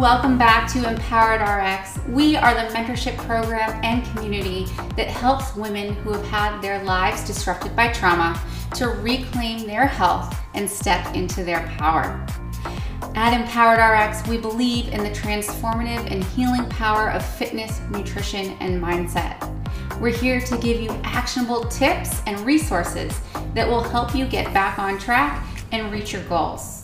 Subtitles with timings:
[0.00, 1.98] Welcome back to Empowered RX.
[2.08, 4.64] We are the mentorship program and community
[4.96, 8.42] that helps women who have had their lives disrupted by trauma
[8.76, 12.26] to reclaim their health and step into their power.
[13.14, 18.82] At Empowered RX, we believe in the transformative and healing power of fitness, nutrition, and
[18.82, 19.36] mindset.
[20.00, 23.20] We're here to give you actionable tips and resources
[23.52, 26.79] that will help you get back on track and reach your goals.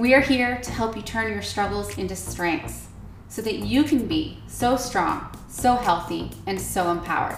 [0.00, 2.88] We are here to help you turn your struggles into strengths
[3.28, 7.36] so that you can be so strong, so healthy, and so empowered.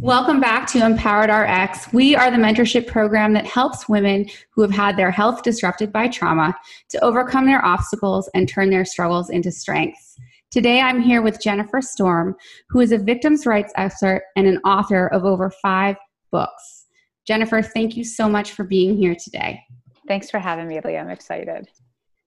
[0.00, 1.92] Welcome back to Empowered RX.
[1.92, 6.08] We are the mentorship program that helps women who have had their health disrupted by
[6.08, 6.56] trauma
[6.88, 10.16] to overcome their obstacles and turn their struggles into strengths.
[10.50, 12.34] Today I'm here with Jennifer Storm,
[12.70, 15.96] who is a victims' rights expert and an author of over five
[16.32, 16.86] books.
[17.26, 19.60] Jennifer, thank you so much for being here today.
[20.06, 21.00] Thanks for having me, Leah.
[21.00, 21.68] I'm excited.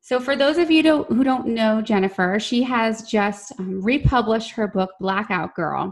[0.01, 4.67] So, for those of you who don't know Jennifer, she has just um, republished her
[4.67, 5.91] book, Blackout Girl.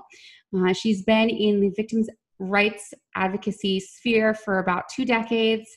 [0.56, 5.68] Uh, she's been in the victims' rights advocacy sphere for about two decades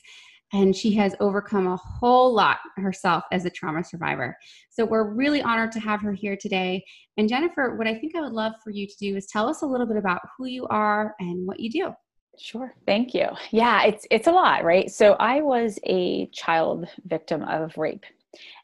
[0.53, 4.37] and she has overcome a whole lot herself as a trauma survivor.
[4.69, 6.85] So we're really honored to have her here today.
[7.17, 9.63] And Jennifer, what I think I would love for you to do is tell us
[9.63, 11.91] a little bit about who you are and what you do.
[12.39, 12.73] Sure.
[12.87, 13.27] Thank you.
[13.51, 14.89] Yeah, it's it's a lot, right?
[14.89, 18.05] So I was a child victim of rape.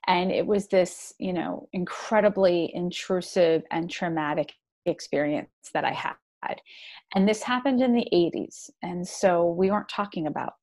[0.07, 4.53] And it was this, you know, incredibly intrusive and traumatic
[4.87, 6.15] experience that I had.
[7.13, 8.69] And this happened in the 80s.
[8.81, 10.53] And so we weren't talking about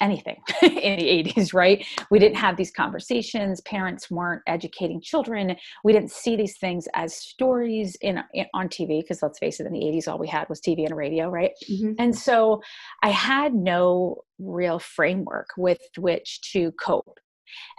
[0.00, 1.86] anything in the 80s, right?
[2.10, 3.60] We didn't have these conversations.
[3.62, 5.56] Parents weren't educating children.
[5.84, 9.66] We didn't see these things as stories in, in on TV because let's face it,
[9.66, 11.52] in the 80s, all we had was TV and radio, right?
[11.70, 11.92] Mm-hmm.
[11.98, 12.60] And so
[13.02, 17.18] I had no real framework with which to cope.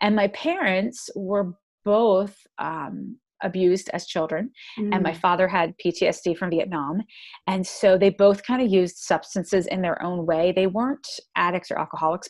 [0.02, 1.54] And my parents were
[1.84, 4.94] both um, abused as children mm.
[4.94, 5.18] and my mm.
[5.18, 7.02] father had PTSD from Vietnam
[7.48, 11.70] and so they both kind of used substances in their own way they weren't addicts
[11.72, 12.30] or alcoholics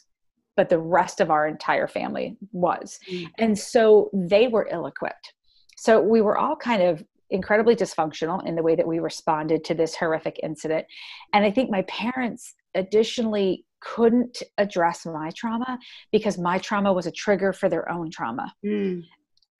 [0.56, 3.29] but the rest of our entire family was mm.
[3.40, 5.34] and so they were ill equipped
[5.78, 9.74] so we were all kind of incredibly dysfunctional in the way that we responded to
[9.74, 10.85] this horrific incident
[11.34, 15.78] and i think my parents additionally couldn't address my trauma
[16.12, 18.53] because my trauma was a trigger for their own trauma.
[18.66, 19.03] Mm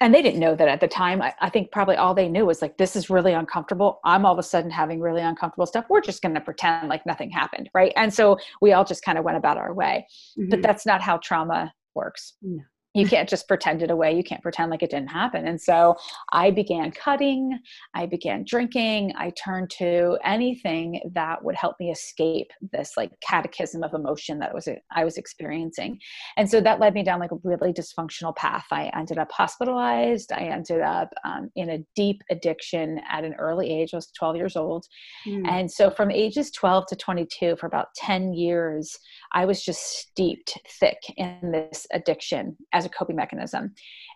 [0.04, 1.22] and they didn't know that at the time.
[1.22, 4.02] I, I, think probably all they knew was like, this is really uncomfortable.
[4.04, 5.86] I'm all of a sudden having really uncomfortable stuff.
[5.90, 7.70] We're just going to pretend like nothing happened.
[7.74, 7.94] Right.
[7.96, 10.06] And so we all just kind of went about our way.
[10.38, 10.50] Mm-hmm.
[10.50, 12.34] But that's not how trauma works.
[12.42, 14.16] No you can't just pretend it away.
[14.16, 15.48] You can't pretend like it didn't happen.
[15.48, 15.96] And so
[16.32, 17.60] i began cutting
[17.96, 23.84] i began drinking i turned to anything that would help me escape this like catechism
[23.84, 26.00] of emotion that was i was experiencing.
[26.38, 28.66] And so that led me down like a really dysfunctional path.
[28.72, 30.32] I ended up hospitalized.
[30.32, 33.94] I ended up um, in a deep addiction at an early age.
[33.94, 34.86] I was 12 years old.
[35.28, 35.48] Mm.
[35.48, 38.98] and so from ages 12 to 22 for about 10 years
[39.34, 43.74] i was just steeped thick in this addiction as as a coping mechanism.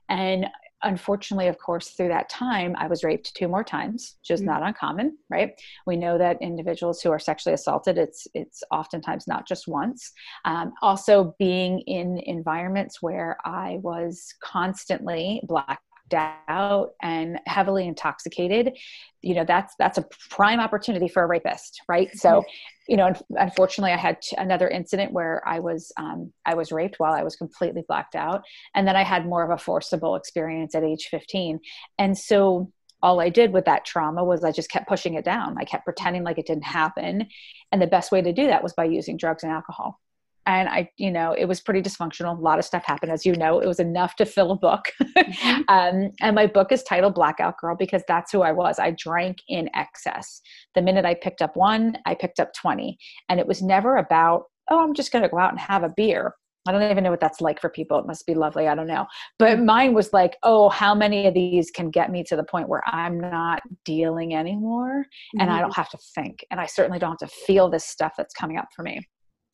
[0.10, 0.48] And
[0.84, 4.50] unfortunately, of course, through that time, I was raped two more times, which is mm-hmm.
[4.50, 5.52] not uncommon, right?
[5.86, 10.12] We know that individuals who are sexually assaulted, it's it's oftentimes not just once.
[10.46, 15.82] Um, also, being in environments where I was constantly black
[16.14, 18.78] out and heavily intoxicated
[19.22, 22.44] you know that's that's a prime opportunity for a rapist right so
[22.88, 27.14] you know unfortunately i had another incident where i was um, i was raped while
[27.14, 28.42] i was completely blacked out
[28.76, 31.60] and then i had more of a forcible experience at age 15
[31.98, 32.72] and so
[33.04, 35.56] all I did with that trauma was I just kept pushing it down.
[35.60, 37.28] I kept pretending like it didn't happen.
[37.72, 40.00] And the best way to do that was by using drugs and alcohol
[40.48, 42.38] and I, you know, it was pretty dysfunctional.
[42.38, 43.60] A lot of stuff happened, as you know.
[43.60, 44.86] It was enough to fill a book.
[45.02, 45.62] Mm-hmm.
[45.68, 48.80] um, and my book is titled Blackout Girl because that's who I was.
[48.80, 50.42] I drank in excess.
[50.74, 52.98] The minute I picked up one, I picked up 20.
[53.28, 55.94] And it was never about, oh, I'm just going to go out and have a
[55.98, 56.34] beer.
[56.66, 58.00] I don't even know what that's like for people.
[58.00, 58.70] It must be lovely.
[58.70, 59.06] I don't know.
[59.40, 59.66] But mm-hmm.
[59.66, 62.84] mine was like, oh, how many of these can get me to the point where
[62.86, 65.52] I'm not dealing anymore and mm-hmm.
[65.52, 66.46] I don't have to think.
[66.52, 69.02] And I certainly don't have to feel this stuff that's coming up for me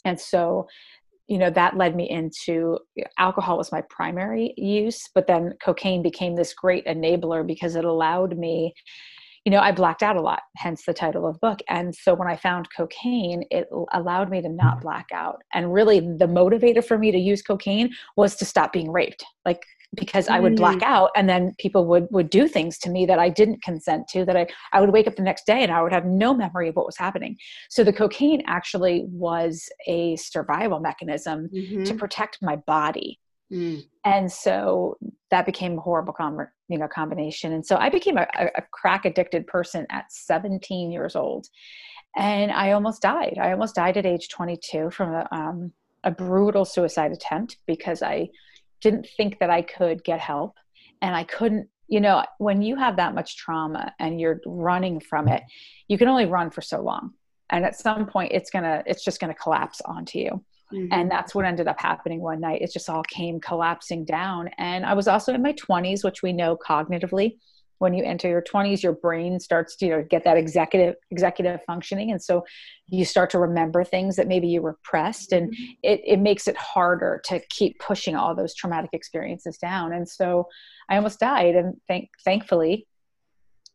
[0.05, 0.67] and so
[1.27, 2.77] you know that led me into
[3.17, 8.37] alcohol was my primary use but then cocaine became this great enabler because it allowed
[8.37, 8.73] me
[9.45, 11.59] you know i blacked out a lot hence the title of the book.
[11.69, 14.81] And so when i found cocaine it allowed me to not mm.
[14.81, 15.41] black out.
[15.53, 19.25] And really the motivator for me to use cocaine was to stop being raped.
[19.45, 19.63] Like
[19.95, 20.83] because I would black mm.
[20.83, 24.25] out and then people would would do things to me that I didn't consent to
[24.25, 26.69] that I I would wake up the next day and I would have no memory
[26.69, 27.37] of what was happening.
[27.69, 31.83] So the cocaine actually was a survival mechanism mm-hmm.
[31.83, 33.19] to protect my body.
[33.51, 33.83] Mm.
[34.03, 34.97] And so
[35.29, 39.05] that became a horrible com- you know combination and so I became a, a crack
[39.05, 41.47] addicted person at 17 years old.
[42.15, 43.39] And I almost died.
[43.41, 45.73] I almost died at age 22 from a um,
[46.03, 48.29] a brutal suicide attempt because I
[48.83, 50.55] didn't think that I could get help.
[51.01, 55.27] And I couldn't you know when you have that much trauma and you're running from
[55.27, 55.43] it
[55.89, 57.11] you can only run for so long.
[57.49, 60.43] And at some point it's going to it's just going to collapse onto you.
[60.73, 60.91] Mm-hmm.
[60.91, 62.63] and that's what ended up happening one night.
[62.63, 64.49] It just all came collapsing down.
[64.57, 67.37] And I was also in my 20s which we know cognitively
[67.79, 71.59] when you enter your 20s your brain starts to you know get that executive executive
[71.65, 72.11] functioning.
[72.11, 72.43] And so
[72.87, 75.71] you start to remember things that maybe you repressed and mm-hmm.
[75.83, 79.93] it, it makes it harder to keep pushing all those traumatic experiences down.
[79.93, 80.47] And so
[80.89, 82.87] i almost died and thank thankfully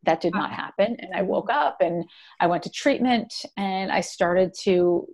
[0.04, 0.96] that did not happen.
[1.00, 2.04] And i woke up and
[2.40, 4.70] i went to treatment and i started to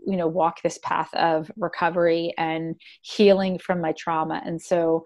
[0.06, 4.42] you know walk this path of recovery and healing from my trauma.
[4.44, 5.04] And so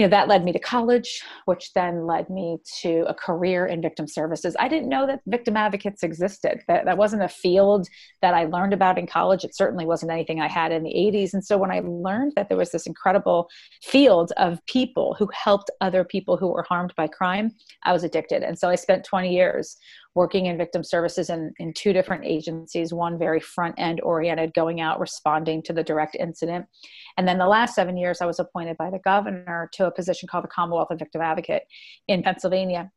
[0.00, 3.82] you know that led me to college which then led me to a career in
[3.82, 4.56] victim services.
[4.58, 6.62] I didn't know that victim advocates existed.
[6.68, 7.86] That, that wasn't a field
[8.22, 9.44] that i learned about in college.
[9.44, 12.48] It certainly wasn't anything i had in the 80s and so when i learned that
[12.48, 13.50] there was this incredible
[13.82, 17.50] field of people who helped other people who were harmed by crime
[17.84, 18.42] i was addicted.
[18.42, 19.76] And so i spent 20 years
[20.14, 24.80] working in victim services in, in two different agencies, one very front end oriented, going
[24.80, 26.66] out, responding to the direct incident.
[27.20, 30.26] And then the last seven years, I was appointed by the governor to a position
[30.26, 31.64] called the Commonwealth Victim Advocate
[32.08, 32.90] in Pennsylvania.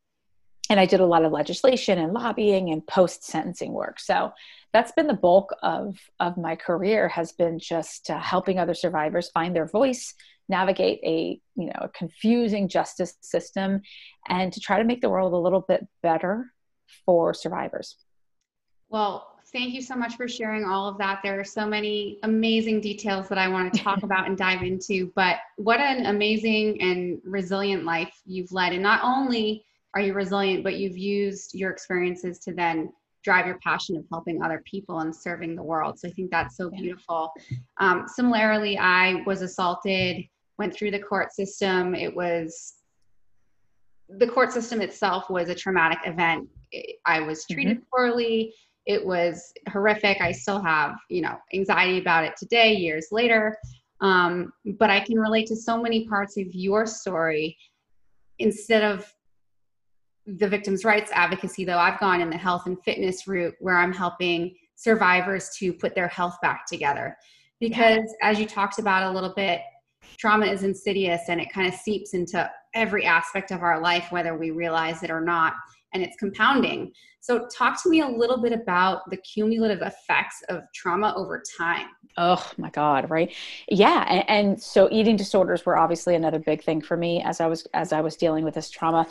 [0.70, 4.00] And I did a lot of legislation and lobbying and post sentencing work.
[4.00, 4.32] So
[4.72, 9.30] that's been the bulk of, of my career has been just uh, helping other survivors
[9.32, 10.14] find their voice,
[10.48, 13.82] navigate a you know a confusing justice system
[14.30, 16.54] and to try to make the world a little bit better
[17.06, 17.98] for survivors.
[18.88, 21.20] Well, thank you so much for sharing all of that.
[21.24, 25.12] There are so many amazing details that I want to talk about and dive into,
[25.16, 28.74] but what an amazing and resilient life you've led.
[28.74, 29.64] And not only
[29.94, 32.92] are you resilient, but you've used your experiences to then
[33.24, 35.98] drive your passion of helping other people and serving the world.
[36.00, 37.32] So I think that's so beautiful.
[37.80, 40.26] Um, similarly, I was assaulted,
[40.58, 41.96] went through the court system.
[41.96, 42.74] It was
[44.10, 46.50] the court system itself was a traumatic event
[47.06, 47.86] I was treated mm-hmm.
[47.92, 48.54] poorly.
[48.86, 50.20] It was horrific.
[50.20, 53.58] I still have, you know, anxiety about it today, years later.
[54.02, 57.58] Um, but I can relate to so many parts of your story.
[58.40, 59.10] Instead of
[60.26, 63.94] the victims' rights advocacy, though, I've gone in the health and fitness route where I'm
[63.94, 67.16] helping survivors to put their health back together.
[67.60, 68.30] Because yeah.
[68.30, 69.62] as you talked about a little bit,
[70.18, 74.38] trauma is insidious and it kind of seeps into every aspect of our life, whether
[74.38, 75.54] we realize it or not
[75.94, 76.92] and it's compounding.
[77.20, 81.88] So, talk to me a little bit about the cumulative effects of trauma over time.
[82.18, 83.34] Oh my God, right?
[83.70, 87.48] Yeah, and, and, so eating disorders were obviously another big thing for me as I
[87.48, 89.08] was as I was dealing with this trauma.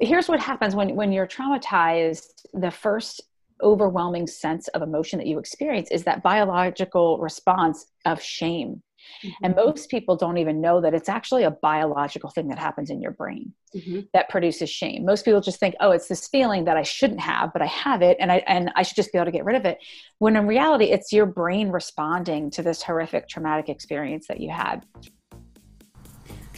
[0.00, 2.46] Here's what happens when when you're traumatized.
[2.52, 3.22] The first
[3.62, 8.82] overwhelming sense of emotion that you experience is that biological response of shame
[9.22, 9.44] Mm-hmm.
[9.44, 13.00] And most people don't even know that it's actually a biological thing that happens in
[13.00, 14.00] your brain mm-hmm.
[14.12, 15.04] that produces shame.
[15.04, 18.02] Most people just think, oh, it's this feeling that I shouldn't have, but I have
[18.02, 19.78] it and I and I should just be able to get rid of it.
[20.18, 24.84] When in reality, it's your brain responding to this horrific traumatic experience that you had.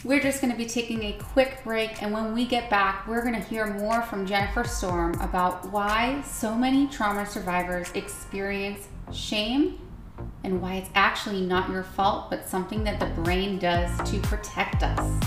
[0.03, 3.23] We're just going to be taking a quick break, and when we get back, we're
[3.23, 9.79] going to hear more from Jennifer Storm about why so many trauma survivors experience shame
[10.43, 14.83] and why it's actually not your fault, but something that the brain does to protect
[14.83, 15.23] us.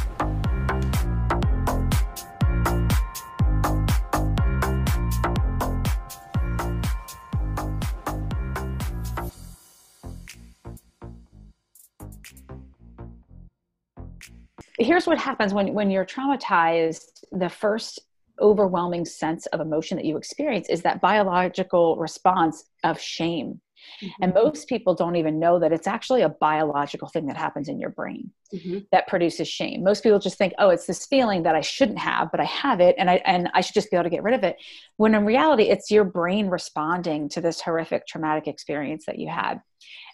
[14.79, 17.03] Here's what happens when, when you're traumatized.
[17.33, 18.01] The first
[18.41, 23.61] overwhelming sense of emotion that you experience is that biological response of shame
[24.03, 24.23] Mm-hmm.
[24.23, 27.79] And most people don't even know that it's actually a biological thing that happens in
[27.79, 28.79] your brain mm-hmm.
[28.93, 29.83] that produces shame.
[29.83, 32.81] Most people just think, oh, it's this feeling that I shouldn't have, but I have
[32.81, 34.57] it and I and I should just be able to get rid of it.
[34.97, 39.61] When in reality, it's your brain responding to this horrific traumatic experience that you had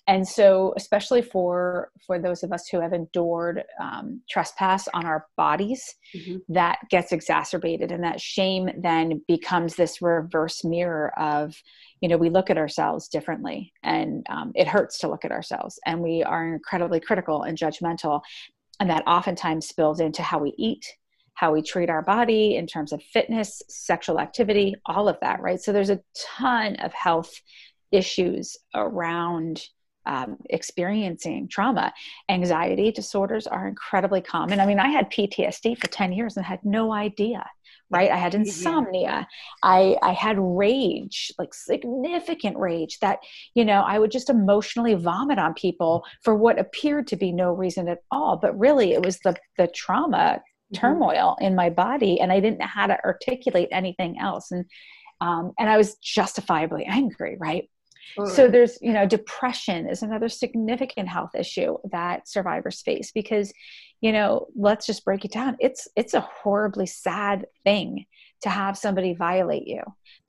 [0.06, 5.26] and so especially for for those of us who have endured um, trespass on our
[5.36, 6.36] bodies mm-hmm.
[6.48, 11.54] that gets exacerbated and that shame then becomes this reverse mirror of
[12.00, 15.78] you know we look at ourselves differently and um, it hurts to look at ourselves
[15.86, 18.20] and we are incredibly critical and judgmental
[18.80, 20.84] and that oftentimes spills into how we eat
[21.34, 25.60] how we treat our body in terms of fitness sexual activity all of that right
[25.60, 26.00] so there's a
[26.38, 27.32] ton of health
[27.92, 29.62] issues around
[30.06, 31.92] um, experiencing trauma.
[32.28, 34.60] Anxiety disorders are incredibly common.
[34.60, 37.44] I mean, I had PTSD for 10 years and had no idea,
[37.90, 38.10] right?
[38.10, 39.26] I had insomnia.
[39.62, 43.18] I, I had rage, like significant rage that,
[43.54, 47.52] you know, I would just emotionally vomit on people for what appeared to be no
[47.52, 48.36] reason at all.
[48.36, 50.80] But really, it was the, the trauma mm-hmm.
[50.80, 54.50] turmoil in my body and I didn't know how to articulate anything else.
[54.50, 54.64] And
[55.20, 57.70] um, and I was justifiably angry, right?
[58.34, 63.52] So there's, you know, depression is another significant health issue that survivors face because,
[64.00, 65.56] you know, let's just break it down.
[65.60, 68.06] It's it's a horribly sad thing
[68.42, 69.82] to have somebody violate you,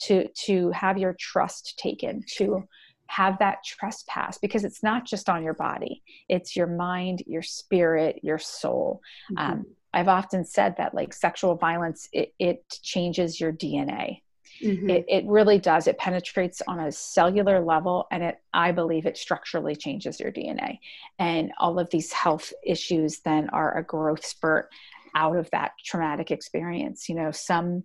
[0.03, 2.63] to to have your trust taken, to
[3.07, 6.03] have that trespass because it's not just on your body.
[6.27, 9.01] It's your mind your spirit your soul.
[9.31, 9.51] Mm-hmm.
[9.51, 14.21] um, i've often said that like sexual violence it, it changes your dna
[14.61, 14.89] Mm-hmm.
[14.89, 15.87] It, it really does.
[15.87, 20.79] It penetrates on a cellular level, and it, I believe, it structurally changes your DNA.
[21.19, 24.69] And all of these health issues then are a growth spurt
[25.15, 27.09] out of that traumatic experience.
[27.09, 27.83] You know, some,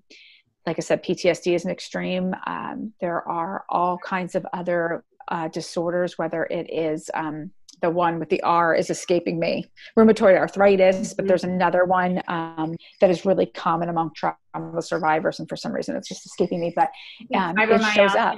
[0.67, 2.35] like I said, PTSD is an extreme.
[2.47, 7.51] Um, there are all kinds of other uh, disorders, whether it is um,
[7.83, 9.71] the one with the R is escaping me.
[9.99, 11.55] Rheumatoid arthritis, but there's mm-hmm.
[11.55, 16.09] another one um, that is really common among trauma survivors, and for some reason it's
[16.09, 16.73] just escaping me.
[16.75, 16.91] But
[17.35, 18.37] um, it shows up.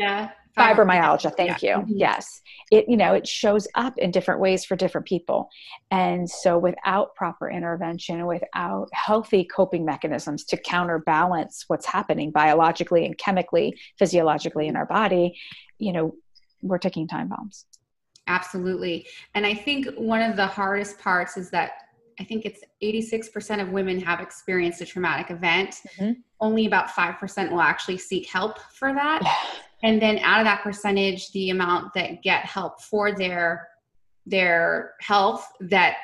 [0.56, 1.78] Fibromyalgia, thank yeah.
[1.78, 1.82] you.
[1.82, 1.92] Mm-hmm.
[1.96, 5.48] Yes, it you know it shows up in different ways for different people,
[5.90, 13.18] and so without proper intervention, without healthy coping mechanisms to counterbalance what's happening biologically and
[13.18, 15.36] chemically, physiologically in our body,
[15.78, 16.14] you know,
[16.62, 17.66] we're ticking time bombs.
[18.26, 19.06] Absolutely.
[19.34, 21.72] And I think one of the hardest parts is that
[22.18, 25.80] I think it's 86% of women have experienced a traumatic event.
[25.98, 26.12] Mm-hmm.
[26.40, 29.20] Only about 5% will actually seek help for that.
[29.82, 33.68] and then out of that percentage, the amount that get help for their
[34.26, 35.96] their health that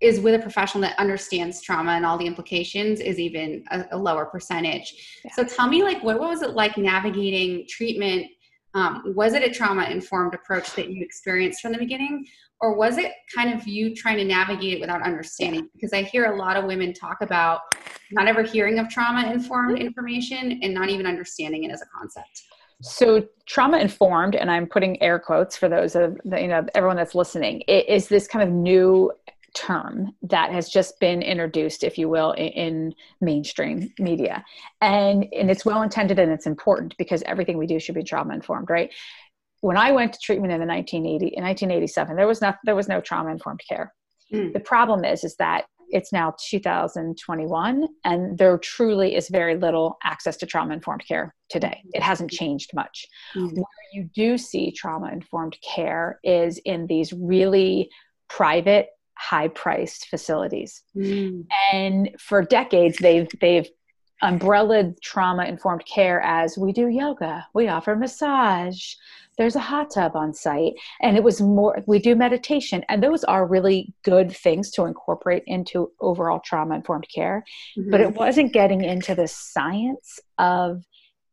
[0.00, 3.96] is with a professional that understands trauma and all the implications is even a, a
[3.96, 5.20] lower percentage.
[5.24, 5.32] Yeah.
[5.32, 8.26] So tell me like what, what was it like navigating treatment
[8.74, 12.26] um, was it a trauma informed approach that you experienced from the beginning?
[12.60, 15.68] Or was it kind of you trying to navigate it without understanding?
[15.74, 17.60] Because I hear a lot of women talk about
[18.10, 22.42] not ever hearing of trauma informed information and not even understanding it as a concept.
[22.80, 26.96] So trauma informed, and I'm putting air quotes for those of the, you know everyone
[26.96, 29.12] that's listening, it is this kind of new
[29.54, 34.44] term that has just been introduced, if you will, in, in, mainstream media.
[34.80, 38.34] And, and it's well intended and it's important because everything we do should be trauma
[38.34, 38.92] informed, right?
[39.60, 42.88] When I went to treatment in the 1980, in 1987, there was not, there was
[42.88, 43.94] no trauma informed care.
[44.32, 44.52] Mm.
[44.52, 50.36] The problem is, is that it's now 2021 and there truly is very little access
[50.38, 53.54] to trauma informed care today it hasn't changed much mm-hmm.
[53.54, 57.90] where you do see trauma informed care is in these really
[58.28, 60.82] private high priced facilities.
[60.96, 61.46] Mm.
[61.72, 63.68] And for decades, they've, they've
[64.22, 68.94] umbrellaed trauma informed care as we do yoga, we offer massage,
[69.36, 70.74] there's a hot tub on site.
[71.02, 72.84] And it was more, we do meditation.
[72.88, 77.44] And those are really good things to incorporate into overall trauma informed care.
[77.76, 77.90] Mm-hmm.
[77.90, 80.84] But it wasn't getting into the science of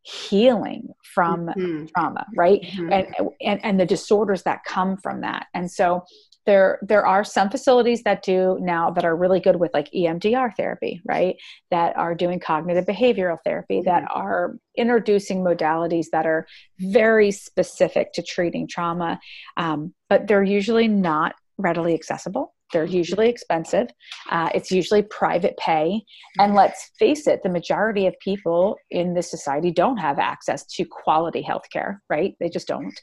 [0.04, 1.86] healing from mm-hmm.
[1.96, 2.92] trauma right mm-hmm.
[2.92, 3.06] and,
[3.40, 6.04] and and the disorders that come from that and so
[6.46, 10.56] there there are some facilities that do now that are really good with like EMDR
[10.56, 11.36] therapy, right?
[11.70, 13.86] That are doing cognitive behavioral therapy, mm-hmm.
[13.86, 16.48] that are introducing modalities that are
[16.80, 19.20] very specific to treating trauma,
[19.58, 22.54] um, but they're usually not readily accessible.
[22.72, 23.88] They're usually expensive.
[24.30, 26.04] Uh, it's usually private pay.
[26.40, 30.86] And let's face it, the majority of people in this society don't have access to
[30.86, 32.36] quality healthcare, right?
[32.40, 33.00] They just don't.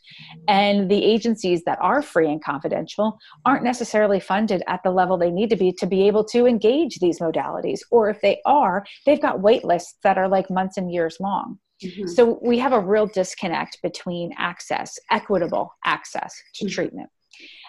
[0.48, 5.30] And the agencies that are free and confidential aren't necessarily funded at the level they
[5.30, 7.80] need to be to be able to engage these modalities.
[7.90, 11.58] Or if they are, they've got wait lists that are like months and years long.
[11.84, 12.08] Mm-hmm.
[12.08, 16.74] So we have a real disconnect between access, equitable access to mm-hmm.
[16.74, 17.10] treatment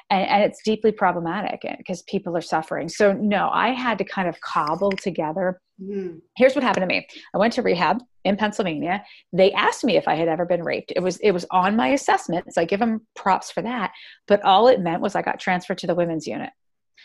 [0.09, 2.89] and, and it's deeply problematic because people are suffering.
[2.89, 5.61] So no, I had to kind of cobble together.
[5.81, 6.21] Mm.
[6.35, 7.07] Here's what happened to me.
[7.33, 9.03] I went to rehab in Pennsylvania.
[9.31, 10.91] They asked me if I had ever been raped.
[10.95, 13.91] It was it was on my assessment, so I give them props for that.
[14.27, 16.49] But all it meant was I got transferred to the women's unit.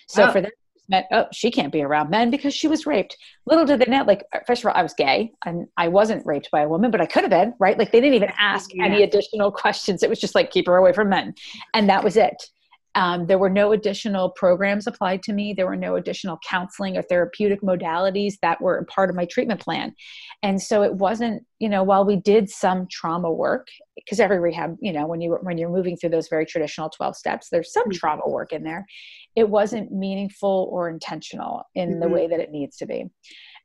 [0.08, 0.32] So oh.
[0.32, 0.50] for them,
[0.88, 4.04] meant oh she can't be around men because she was raped little did they know
[4.04, 7.00] like first of all i was gay and i wasn't raped by a woman but
[7.00, 8.84] i could have been right like they didn't even ask yeah.
[8.84, 11.34] any additional questions it was just like keep her away from men
[11.72, 12.50] and that was it
[12.94, 15.52] Um, there were no additional programs applied to me.
[15.52, 19.94] There were no additional counseling or therapeutic modalities that were part of my treatment plan.
[20.42, 24.76] And so it wasn't, you know, while we did some trauma work, because every rehab,
[24.80, 27.84] you know, when you when you're moving through those very traditional 12 steps, there's some
[27.84, 27.98] mm-hmm.
[27.98, 28.86] trauma work in there.
[29.34, 32.00] It wasn't meaningful or intentional in mm-hmm.
[32.00, 33.10] the way that it needs to be.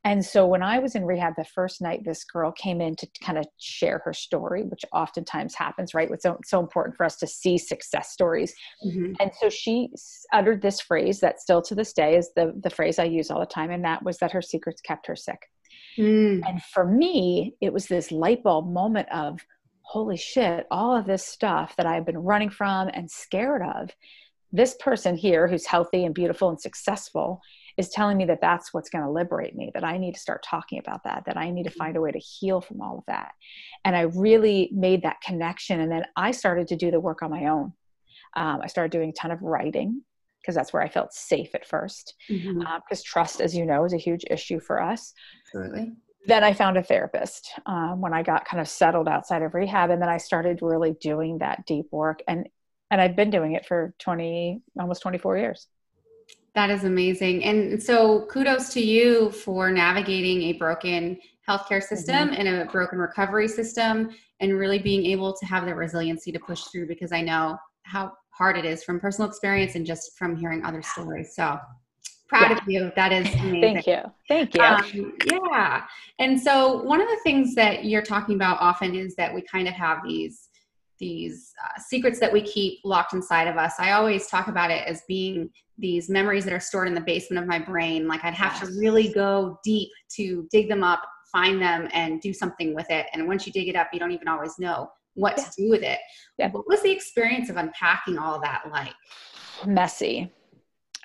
[0.06, 3.08] And so when I was in rehab the first night, this girl came in to
[3.22, 6.10] kind of share her story, which oftentimes happens, right?
[6.10, 8.53] It's so, so important for us to see success stories.
[8.86, 9.13] Mm-hmm.
[9.20, 9.89] And so she
[10.32, 13.41] uttered this phrase that still to this day is the, the phrase I use all
[13.41, 13.72] the time.
[13.72, 15.41] And that was that her secrets kept her sick.
[15.98, 16.44] Mm.
[16.48, 19.46] And for me, it was this light bulb moment of,
[19.82, 23.89] holy shit, all of this stuff that I've been running from and scared of,
[24.51, 27.41] this person here who's healthy and beautiful and successful
[27.78, 30.44] is telling me that that's what's going to liberate me that i need to start
[30.44, 33.04] talking about that that i need to find a way to heal from all of
[33.08, 33.32] that.
[33.86, 37.32] And i really made that connection and then i started to do the work on
[37.32, 37.74] my own.
[38.36, 40.02] Um, i started doing a ton of writing
[40.42, 42.16] because that's where i felt safe at first.
[42.28, 42.62] Because mm-hmm.
[42.68, 45.14] uh, trust as you know is a huge issue for us.
[46.26, 49.90] Then i found a therapist um, when i got kind of settled outside of rehab
[49.90, 52.48] and then i started really doing that deep work and
[52.92, 55.68] and i've been doing it for 20 almost 24 years
[56.56, 57.44] that is amazing.
[57.44, 62.39] And so kudos to you for navigating a broken healthcare system mm-hmm.
[62.39, 66.63] and a broken recovery system and really being able to have the resiliency to push
[66.65, 70.63] through because I know how hard it is from personal experience and just from hearing
[70.63, 71.36] other stories.
[71.36, 71.58] So
[72.29, 72.58] proud yeah.
[72.58, 72.91] of you.
[72.96, 73.62] That is amazing.
[73.62, 74.01] Thank you.
[74.27, 74.62] Thank you.
[74.62, 75.13] Um,
[75.51, 75.84] yeah.
[76.20, 79.68] And so one of the things that you're talking about often is that we kind
[79.68, 80.49] of have these
[81.00, 83.74] these uh, secrets that we keep locked inside of us.
[83.79, 87.41] I always talk about it as being these memories that are stored in the basement
[87.41, 88.08] of my brain.
[88.08, 88.70] Like I'd have yes.
[88.70, 91.01] to really go deep to dig them up,
[91.32, 93.08] find them, and do something with it.
[93.13, 95.44] And once you dig it up, you don't even always know what yeah.
[95.46, 96.00] to do with it.
[96.38, 96.51] Yeah.
[96.51, 98.94] What was the experience of unpacking all that like?
[99.65, 100.32] Messy.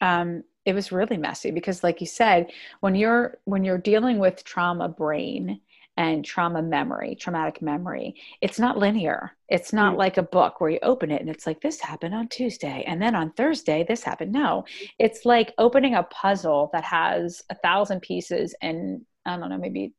[0.01, 4.45] Um, it was really messy because, like you said, when you're when you're dealing with
[4.45, 5.61] trauma brain,
[5.97, 8.17] and trauma memory, traumatic memory.
[8.41, 9.37] It's not linear.
[9.49, 9.99] It's not mm.
[9.99, 12.85] like a book where you open it and it's like, this happened on Tuesday.
[12.87, 14.33] And then on Thursday, this happened.
[14.33, 14.65] No,
[14.99, 19.95] it's like opening a puzzle that has a thousand pieces and I don't know, maybe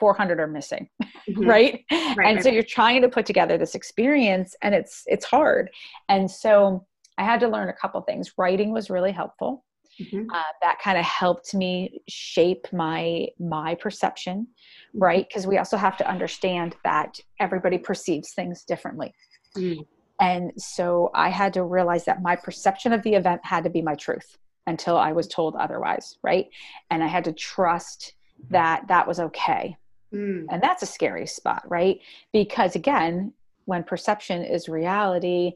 [0.00, 1.44] 400 are missing mm-hmm.
[1.44, 1.84] right?
[1.90, 2.08] right?
[2.08, 2.42] and right.
[2.42, 5.70] so you're trying to put together this experience and it's it's hard
[6.08, 6.86] and so
[7.18, 9.62] i had to learn a couple things writing was really helpful
[10.00, 10.30] mm-hmm.
[10.30, 14.46] uh, that kind of helped me shape my my perception
[14.94, 15.26] right?
[15.28, 19.14] Because we also have to understand that everybody perceives things differently.
[19.56, 19.86] Mm.
[20.20, 23.82] And so I had to realize that my perception of the event had to be
[23.82, 24.36] my truth
[24.66, 26.48] until I was told otherwise, right?
[26.90, 28.14] And I had to trust
[28.50, 29.76] that that was okay.
[30.12, 30.46] Mm.
[30.50, 32.00] And that's a scary spot, right?
[32.32, 33.32] Because again,
[33.64, 35.52] when perception is reality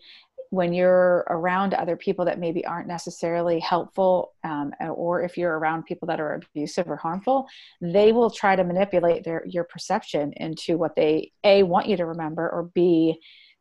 [0.54, 5.84] when you're around other people that maybe aren't necessarily helpful, um, or if you're around
[5.84, 7.46] people that are abusive or harmful,
[7.80, 12.06] they will try to manipulate their your perception into what they a want you to
[12.06, 13.20] remember, or b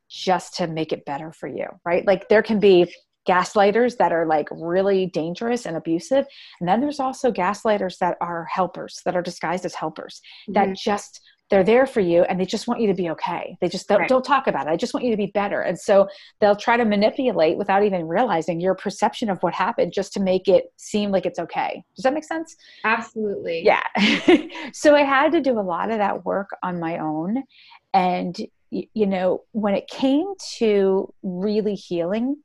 [0.10, 2.06] just to make it better for you, right?
[2.06, 2.94] Like there can be
[3.28, 6.26] gaslighters that are like really dangerous and abusive
[6.60, 10.54] and then there's also gaslighters that are helpers that are disguised as helpers mm-hmm.
[10.54, 13.58] that just they're there for you and they just want you to be okay.
[13.62, 14.10] They just don't, right.
[14.10, 14.72] don't talk about it.
[14.72, 15.62] I just want you to be better.
[15.62, 16.08] And so
[16.40, 20.48] they'll try to manipulate without even realizing your perception of what happened just to make
[20.48, 21.84] it seem like it's okay.
[21.96, 22.56] Does that make sense?
[22.84, 23.64] Absolutely.
[23.64, 23.84] Yeah.
[24.74, 27.44] So i had to do a lot of that work on my own.
[27.94, 28.38] And
[28.72, 32.38] you know when it came to really healing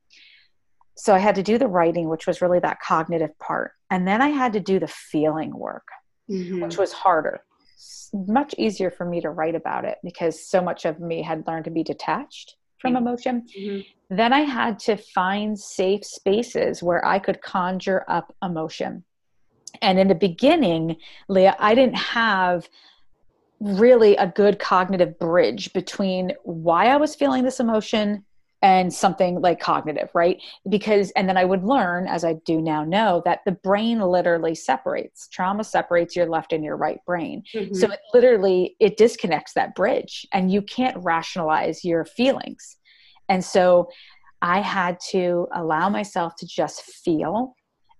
[0.94, 3.72] so i had to do the writing which was really that cognitive part.
[3.90, 5.88] And then i had to do the feeling work
[6.30, 6.60] mm-hmm.
[6.60, 7.40] which was harder
[8.12, 11.64] much easier for me to write about it because so much of me had learned
[11.64, 13.06] to be detached from mm-hmm.
[13.06, 13.46] emotion.
[13.58, 14.16] Mm-hmm.
[14.16, 19.04] Then I had to find safe spaces where I could conjure up emotion.
[19.82, 20.96] And in the beginning,
[21.28, 22.68] Leah, I didn't have
[23.60, 28.24] really a good cognitive bridge between why I was feeling this emotion
[28.60, 30.42] and something like cognitive, right?
[30.68, 34.54] Because, and then I would learn, as I do now know, that the brain literally
[34.54, 35.28] separates.
[35.28, 37.44] Trauma separates your left and your right brain.
[37.54, 37.74] Mm-hmm.
[37.74, 42.76] So it literally, it disconnects that bridge and you can't rationalize your feelings.
[43.28, 43.88] And so
[44.42, 47.54] I had to allow myself to just feel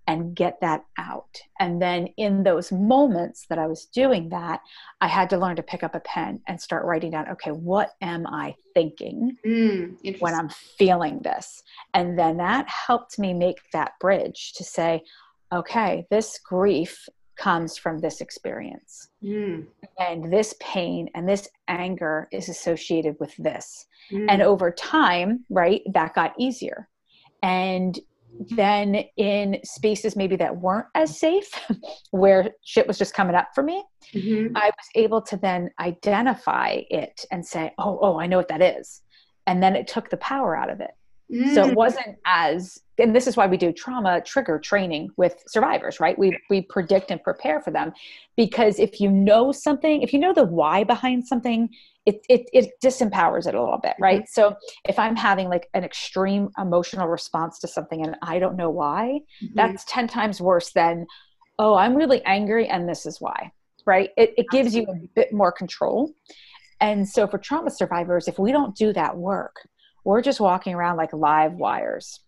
[0.09, 1.39] and get that out.
[1.59, 4.59] And then in those moments that I was doing that,
[5.01, 7.91] I had to learn to pick up a pen and start writing down, okay, what
[8.01, 11.61] am I thinking mm, when I'm feeling this?
[11.93, 15.03] And then that helped me make that bridge to say,
[15.53, 17.05] okay, this grief
[17.37, 19.09] comes from this experience.
[19.23, 19.67] Mm.
[19.99, 23.85] And this pain and this anger is associated with this.
[24.11, 24.25] Mm.
[24.27, 26.89] And over time, right, that got easier
[27.43, 27.97] and
[28.39, 31.49] then in spaces maybe that weren't as safe
[32.11, 34.55] where shit was just coming up for me mm-hmm.
[34.55, 38.61] i was able to then identify it and say oh oh i know what that
[38.61, 39.01] is
[39.47, 40.91] and then it took the power out of it
[41.31, 41.53] mm.
[41.53, 41.75] so it mm.
[41.75, 46.37] wasn't as and this is why we do trauma trigger training with survivors right we
[46.49, 47.91] we predict and prepare for them
[48.37, 51.69] because if you know something if you know the why behind something
[52.09, 54.41] it it, it disempowers it a little bit right mm-hmm.
[54.41, 54.55] so
[54.87, 59.19] if i'm having like an extreme emotional response to something and i don't know why
[59.43, 59.53] mm-hmm.
[59.55, 61.05] that's 10 times worse than
[61.59, 63.51] oh i'm really angry and this is why
[63.85, 66.11] right it, it gives you a bit more control
[66.81, 69.55] and so for trauma survivors if we don't do that work
[70.03, 72.21] we're just walking around like live wires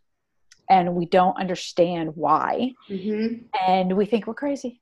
[0.69, 3.35] and we don't understand why mm-hmm.
[3.67, 4.81] and we think we're crazy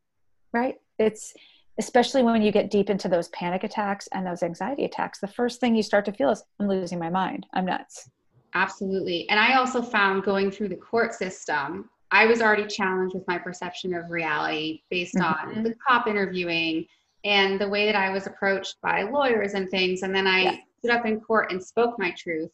[0.51, 1.33] right it's
[1.79, 5.59] especially when you get deep into those panic attacks and those anxiety attacks the first
[5.59, 8.09] thing you start to feel is i'm losing my mind i'm nuts
[8.53, 13.27] absolutely and i also found going through the court system i was already challenged with
[13.27, 15.57] my perception of reality based mm-hmm.
[15.57, 16.85] on the cop interviewing
[17.23, 20.55] and the way that i was approached by lawyers and things and then i yeah.
[20.79, 22.51] stood up in court and spoke my truth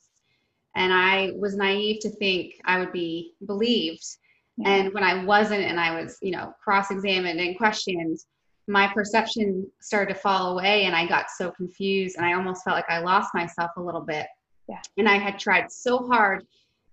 [0.76, 4.06] and I was naive to think I would be believed.
[4.58, 4.70] Yeah.
[4.70, 8.20] And when I wasn't, and I was, you know, cross examined and questioned,
[8.68, 12.76] my perception started to fall away, and I got so confused, and I almost felt
[12.76, 14.28] like I lost myself a little bit.
[14.68, 14.82] Yeah.
[14.98, 16.46] And I had tried so hard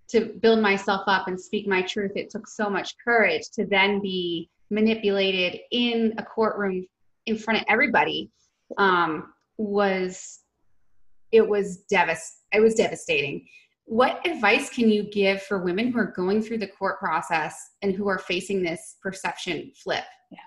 [0.08, 2.12] to build myself up and speak my truth.
[2.14, 6.87] It took so much courage to then be manipulated in a courtroom
[7.26, 8.30] in front of everybody.
[8.76, 10.40] Um, was
[11.30, 13.46] it was devast it was devastating
[13.85, 17.94] what advice can you give for women who are going through the court process and
[17.94, 20.04] who are facing this perception flip?
[20.30, 20.38] Yeah.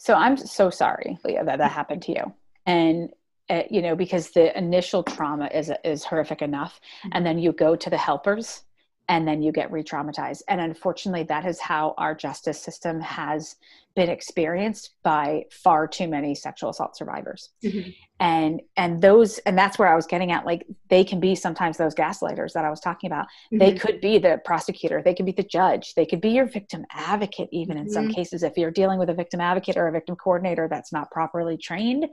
[0.00, 2.32] So I'm so sorry, Leah, that that happened to you.
[2.64, 3.10] And
[3.50, 6.80] uh, you know, because the initial trauma is is horrific enough,
[7.12, 8.62] and then you go to the helpers
[9.10, 10.42] and then you get re-traumatized.
[10.46, 13.56] And unfortunately that is how our justice system has
[13.96, 17.50] been experienced by far too many sexual assault survivors.
[17.64, 17.90] Mm-hmm.
[18.20, 21.76] and and those and that's where i was getting at like they can be sometimes
[21.76, 23.26] those gaslighters that i was talking about.
[23.26, 23.58] Mm-hmm.
[23.58, 25.02] they could be the prosecutor.
[25.02, 25.94] They could be the judge.
[25.94, 27.92] They could be your victim advocate even in mm-hmm.
[27.92, 31.10] some cases if you're dealing with a victim advocate or a victim coordinator that's not
[31.10, 32.06] properly trained.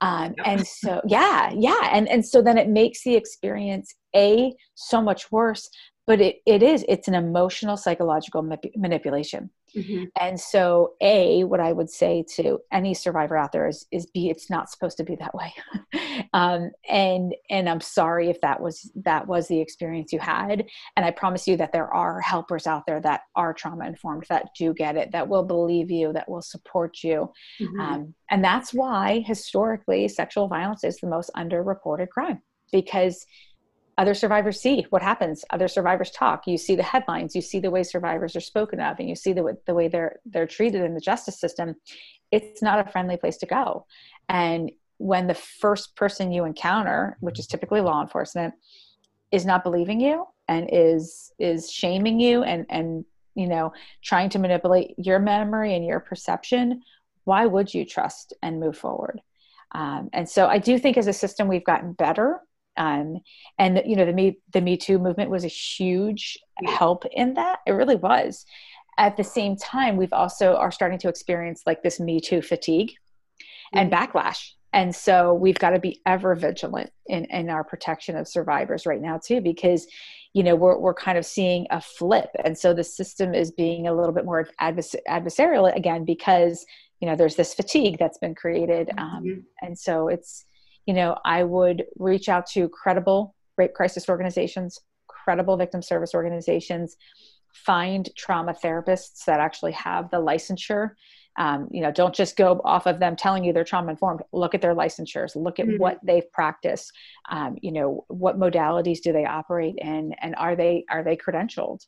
[0.00, 1.90] Um, and so yeah yeah.
[1.92, 5.68] And and so then it makes the experience a so much worse
[6.08, 8.42] but it, it is it's an emotional psychological
[8.74, 9.50] manipulation.
[9.76, 10.04] Mm-hmm.
[10.18, 14.30] and so a what i would say to any survivor out there is is b
[14.30, 15.52] it's not supposed to be that way.
[16.32, 20.64] Um, and and i'm sorry if that was that was the experience you had.
[20.96, 24.48] And i promise you that there are helpers out there that are trauma informed that
[24.58, 27.30] do get it that will believe you that will support you.
[27.60, 27.80] Mm-hmm.
[27.80, 32.40] um, and that's why historically sexual violence is the most underreported crime.
[32.72, 33.24] Because
[33.98, 35.44] other survivors see what happens.
[35.50, 36.46] Other survivors talk.
[36.46, 37.34] You see the headlines.
[37.34, 40.20] You see the way survivors are spoken of and you see the, the way they're
[40.24, 41.74] they're treated in the justice system.
[42.30, 43.86] It's not a friendly place to go.
[44.28, 48.54] And when the first person you encounter which is typically law enforcement
[49.30, 54.38] is not believing you and is is shaming you and and you know trying to
[54.38, 56.82] manipulate your memory and your perception
[57.24, 59.20] why would you trust and move forward?
[59.72, 62.40] Um, and so i do think as a system we've gotten better
[62.78, 63.18] um,
[63.58, 67.58] and you know the me the me too movement was a huge help in that.
[67.66, 68.46] It really was.
[68.96, 72.92] At the same time we've also are starting to experience like this me too fatigue
[73.72, 74.18] and mm-hmm.
[74.18, 74.52] backlash.
[74.72, 79.00] And so we've got to be ever vigilant in, in our protection of survivors right
[79.00, 79.86] now too because
[80.34, 82.30] you know we're, we're kind of seeing a flip.
[82.44, 86.64] And so the system is being a little bit more advers- adversarial again because
[87.00, 89.40] you know there's this fatigue that's been created um, mm-hmm.
[89.62, 90.44] and so it's
[90.88, 96.96] you know, I would reach out to credible rape crisis organizations, credible victim service organizations,
[97.52, 100.92] find trauma therapists that actually have the licensure.
[101.36, 104.22] Um, you know, don't just go off of them telling you they're trauma informed.
[104.32, 105.36] Look at their licensures.
[105.36, 105.76] Look at mm-hmm.
[105.76, 106.90] what they've practiced.
[107.30, 111.86] Um, you know, what modalities do they operate in, and are they are they credentialed?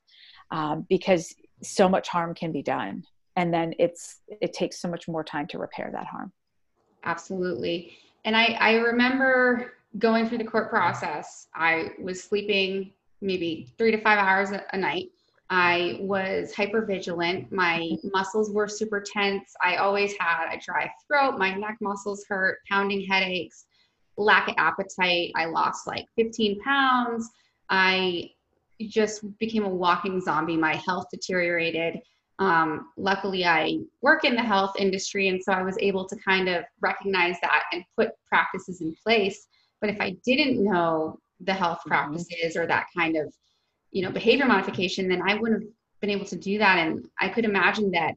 [0.51, 5.09] Um, because so much harm can be done, and then it's it takes so much
[5.09, 6.33] more time to repair that harm.
[7.03, 11.49] Absolutely and I, I remember going through the court process.
[11.55, 15.11] I was sleeping maybe three to five hours a, a night.
[15.51, 17.51] I was hyper vigilant.
[17.51, 19.53] My muscles were super tense.
[19.63, 21.39] I always had a dry throat.
[21.39, 23.67] My neck muscles hurt, pounding headaches,
[24.17, 25.33] lack of appetite.
[25.35, 27.31] I lost like 15 pounds.
[27.69, 28.31] I
[28.81, 30.57] just became a walking zombie.
[30.57, 32.01] My health deteriorated.
[32.41, 36.49] Um, luckily, I work in the health industry, and so I was able to kind
[36.49, 39.47] of recognize that and put practices in place.
[39.81, 41.91] But if I didn't know the health mm-hmm.
[41.91, 43.33] practices or that kind of
[43.91, 46.79] you know, behavior modification, then I wouldn't have been able to do that.
[46.79, 48.15] And I could imagine that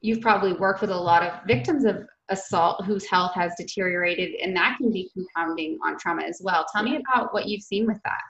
[0.00, 4.56] you've probably worked with a lot of victims of assault whose health has deteriorated, and
[4.56, 6.64] that can be compounding on trauma as well.
[6.72, 8.20] Tell me about what you've seen with that.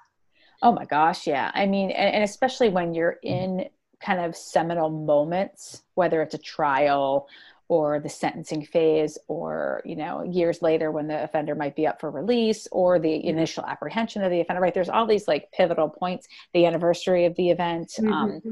[0.63, 1.51] Oh my gosh, yeah.
[1.55, 3.67] I mean, and, and especially when you're in
[4.05, 7.27] kind of seminal moments, whether it's a trial
[7.69, 11.99] or the sentencing phase or you know years later when the offender might be up
[11.99, 13.29] for release or the mm-hmm.
[13.29, 17.35] initial apprehension of the offender right there's all these like pivotal points the anniversary of
[17.37, 18.13] the event mm-hmm.
[18.13, 18.43] um,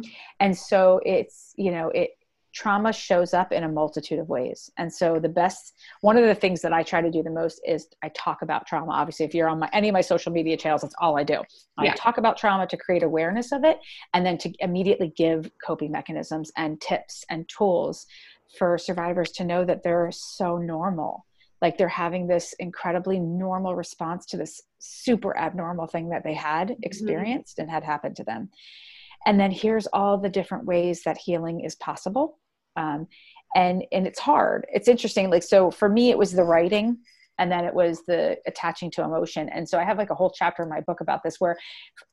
[0.40, 2.16] and so it's you know it
[2.52, 6.34] trauma shows up in a multitude of ways and so the best one of the
[6.34, 9.34] things that i try to do the most is i talk about trauma obviously if
[9.34, 11.42] you're on my any of my social media channels that's all i do
[11.78, 11.94] i yeah.
[11.96, 13.78] talk about trauma to create awareness of it
[14.14, 18.06] and then to immediately give coping mechanisms and tips and tools
[18.58, 21.24] for survivors to know that they're so normal
[21.62, 26.68] like they're having this incredibly normal response to this super abnormal thing that they had
[26.68, 26.82] mm-hmm.
[26.82, 27.62] experienced mm-hmm.
[27.62, 28.50] and had happened to them
[29.24, 32.38] and then here's all the different ways that healing is possible
[32.76, 33.06] um,
[33.54, 34.66] and and it's hard.
[34.72, 36.98] It's interesting like so for me it was the writing
[37.38, 39.48] and then it was the attaching to emotion.
[39.48, 41.56] And so i have like a whole chapter in my book about this where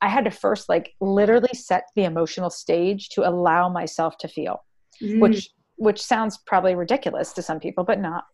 [0.02, 4.64] i had to first like literally set the emotional stage to allow myself to feel
[5.02, 5.20] mm.
[5.20, 8.26] which which sounds probably ridiculous to some people but not.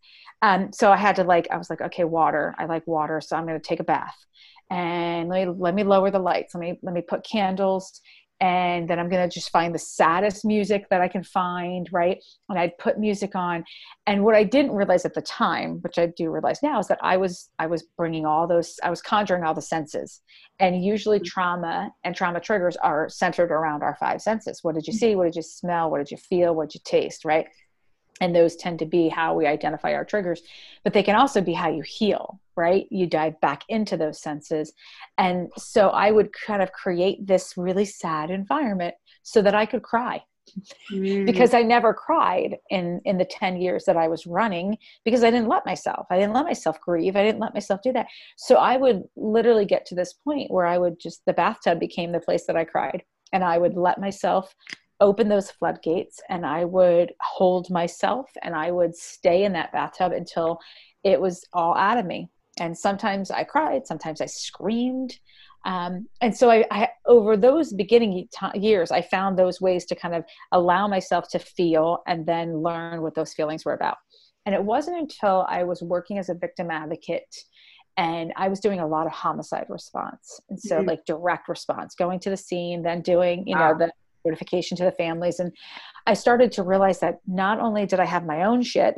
[0.41, 2.55] Um, so i had to like i was like okay water.
[2.57, 4.17] I like water so i'm going to take a bath.
[4.71, 6.55] And let me let me lower the lights.
[6.55, 8.01] Let me let me put candles
[8.41, 12.21] and then I'm going to just find the saddest music that I can find, right?
[12.49, 13.63] And I'd put music on.
[14.07, 16.99] And what I didn't realize at the time, which I do realize now, is that
[17.01, 20.21] I was I was bringing all those I was conjuring all the senses.
[20.59, 21.25] And usually mm-hmm.
[21.25, 24.59] trauma and trauma triggers are centered around our five senses.
[24.63, 25.15] What did you see?
[25.15, 25.89] What did you smell?
[25.89, 26.53] What did you feel?
[26.53, 27.47] What did you taste, right?
[28.21, 30.41] And those tend to be how we identify our triggers
[30.83, 32.87] but they can also be how you heal right?
[32.89, 34.73] You dive back into those senses.
[35.17, 39.83] And so i would kind of create this really sad environment so that i could
[39.83, 40.21] cry.
[40.91, 41.25] Mm.
[41.25, 45.31] because i never cried in in the 10 years that i was running because i
[45.31, 46.05] didn't let myself.
[46.11, 47.15] I didn't let myself grieve.
[47.15, 48.05] I didn't let myself do that.
[48.37, 52.11] So i would literally get to this point where i would just the bathtub became
[52.11, 53.01] the place that i cried.
[53.33, 54.53] And i would let myself
[54.99, 60.11] open those floodgates and I would hold myself and I would stay in that bathtub
[60.11, 60.59] until
[61.03, 62.29] it was all out of me.
[62.59, 65.17] And sometimes I cried, sometimes I screamed.
[65.65, 69.95] Um, and so I, I, over those beginning t- years, I found those ways to
[69.95, 73.97] kind of allow myself to feel and then learn what those feelings were about.
[74.45, 77.35] And it wasn't until I was working as a victim advocate
[77.97, 80.39] and I was doing a lot of homicide response.
[80.49, 80.89] And so, mm-hmm.
[80.89, 83.71] like direct response, going to the scene, then doing, you wow.
[83.71, 83.91] know, the
[84.25, 85.39] notification to the families.
[85.39, 85.51] And
[86.07, 88.93] i started to realize that not only did i have my own shit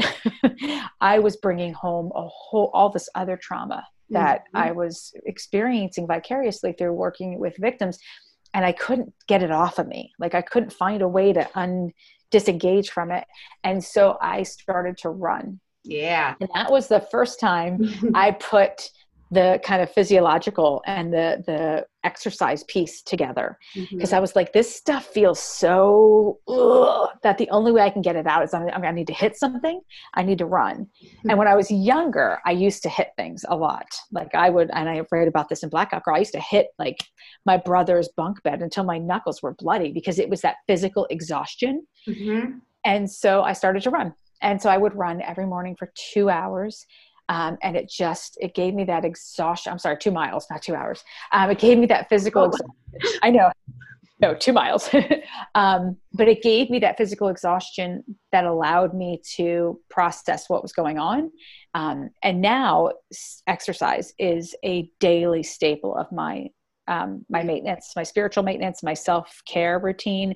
[1.01, 4.57] i was bringing home a whole all this other trauma that mm-hmm.
[4.57, 7.99] i was experiencing vicariously through working with victims.
[8.53, 10.11] And i couldn't get it off of me.
[10.19, 11.91] Like i couldn't find a way to un
[12.31, 13.25] disengage from it.
[13.63, 15.59] And so i started to run.
[15.83, 16.35] Yeah.
[16.41, 17.79] And that was the first time
[18.15, 18.89] i put
[19.31, 24.15] the kind of physiological and the the exercise piece together because mm-hmm.
[24.15, 28.15] I was like, this stuff feels so ugh, that the only way I can get
[28.15, 29.81] it out is I'm, I need to hit something.
[30.13, 30.87] I need to run.
[31.03, 31.29] Mm-hmm.
[31.29, 33.87] And when I was younger, I used to hit things a lot.
[34.11, 36.15] Like I would, and I read about this in Blackout Girl.
[36.15, 37.03] I used to hit like
[37.45, 41.85] my brother's bunk bed until my knuckles were bloody because it was that physical exhaustion.
[42.07, 42.59] Mm-hmm.
[42.85, 44.13] And so I started to run.
[44.41, 46.85] And so I would run every morning for two hours
[47.29, 50.75] um, and it just it gave me that exhaustion i'm sorry two miles not two
[50.75, 51.03] hours.
[51.31, 52.45] Um, it gave me that physical oh.
[52.45, 53.19] exhaustion.
[53.23, 53.51] I know.
[54.19, 54.89] No two miles.
[55.55, 60.71] Um, but it gave me that physical exhaustion that allowed me to process what was
[60.71, 61.31] going on.
[61.73, 62.91] Um, and now
[63.47, 66.49] exercise is a daily staple of my
[66.87, 70.35] um, my maintenance my spiritual maintenance my self-care routine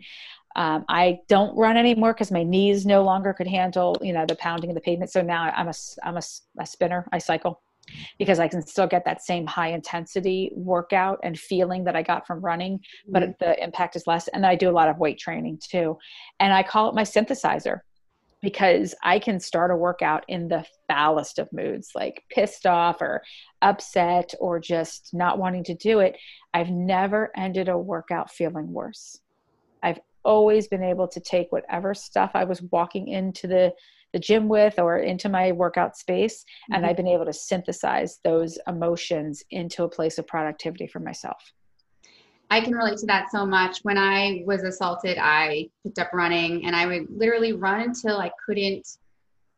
[0.55, 4.35] um, I don't run anymore because my knees no longer could handle, you know, the
[4.35, 5.11] pounding of the pavement.
[5.11, 6.21] So now I'm a, I'm a,
[6.59, 7.07] a spinner.
[7.11, 7.61] I cycle
[8.17, 12.27] because I can still get that same high intensity workout and feeling that I got
[12.27, 13.31] from running, but mm-hmm.
[13.39, 14.27] the impact is less.
[14.29, 15.97] And I do a lot of weight training too.
[16.39, 17.79] And I call it my synthesizer
[18.41, 23.21] because I can start a workout in the foulest of moods, like pissed off or
[23.61, 26.17] upset or just not wanting to do it.
[26.53, 29.19] I've never ended a workout feeling worse.
[29.83, 33.73] I've always been able to take whatever stuff I was walking into the
[34.13, 36.73] the gym with or into my workout space mm-hmm.
[36.73, 41.53] and I've been able to synthesize those emotions into a place of productivity for myself.
[42.49, 43.79] I can relate to that so much.
[43.83, 48.29] When I was assaulted, I picked up running and I would literally run until I
[48.45, 48.97] couldn't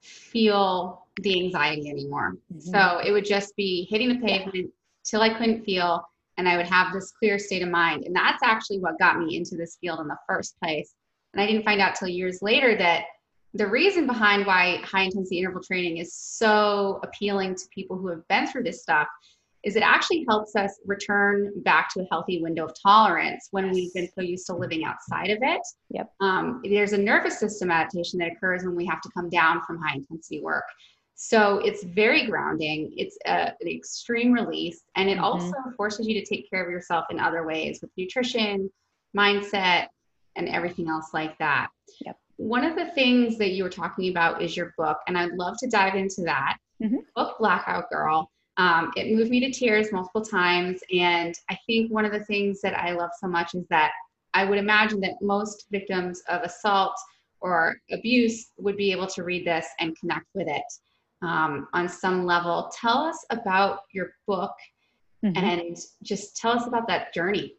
[0.02, 2.36] feel the anxiety anymore.
[2.54, 2.60] Mm-hmm.
[2.60, 4.70] So it would just be hitting the pavement
[5.04, 8.06] till I couldn't feel and I would have this clear state of mind.
[8.06, 10.94] And that's actually what got me into this field in the first place.
[11.34, 13.06] And I didn't find out till years later that
[13.54, 18.28] the reason behind why high intensity interval training is so appealing to people who have
[18.28, 19.08] been through this stuff
[19.64, 23.94] is it actually helps us return back to a healthy window of tolerance when we've
[23.94, 25.62] been so used to living outside of it.
[25.92, 26.12] Yep.
[26.20, 29.82] Um, there's a nervous system adaptation that occurs when we have to come down from
[29.82, 30.66] high intensity work.
[31.16, 32.94] So it's very grounding.
[32.98, 35.24] It's a, an extreme release, and it mm-hmm.
[35.24, 38.70] also forces you to take care of yourself in other ways with nutrition,
[39.16, 39.88] mindset,
[40.36, 41.68] and everything else like that.
[42.06, 42.18] Yep.
[42.38, 45.56] One of the things that you were talking about is your book, and I'd love
[45.60, 46.58] to dive into that.
[46.82, 46.98] Mm-hmm.
[47.16, 48.30] Book Blackout Girl.
[48.58, 52.60] Um, it moved me to tears multiple times, and I think one of the things
[52.62, 53.92] that I love so much is that
[54.34, 56.96] I would imagine that most victims of assault
[57.40, 60.64] or abuse would be able to read this and connect with it
[61.24, 62.72] um, on some level.
[62.80, 64.54] Tell us about your book
[65.24, 65.38] mm-hmm.
[65.38, 67.56] and just tell us about that journey.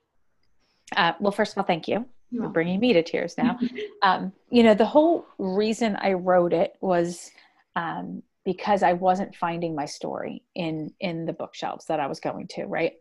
[0.96, 3.58] Uh, well, first of all, thank you for bringing me to tears now.
[4.02, 7.30] um, you know, the whole reason I wrote it was
[7.76, 12.48] um, because I wasn't finding my story in in the bookshelves that I was going
[12.48, 12.92] to, right?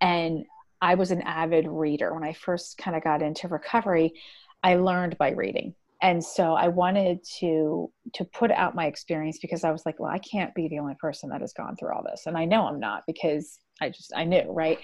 [0.00, 0.44] And
[0.80, 4.14] I was an avid reader when I first kind of got into recovery.
[4.62, 9.64] I learned by reading and so i wanted to to put out my experience because
[9.64, 12.02] i was like well i can't be the only person that has gone through all
[12.02, 12.24] this.
[12.26, 14.78] And i know i'm not because i just i knew right?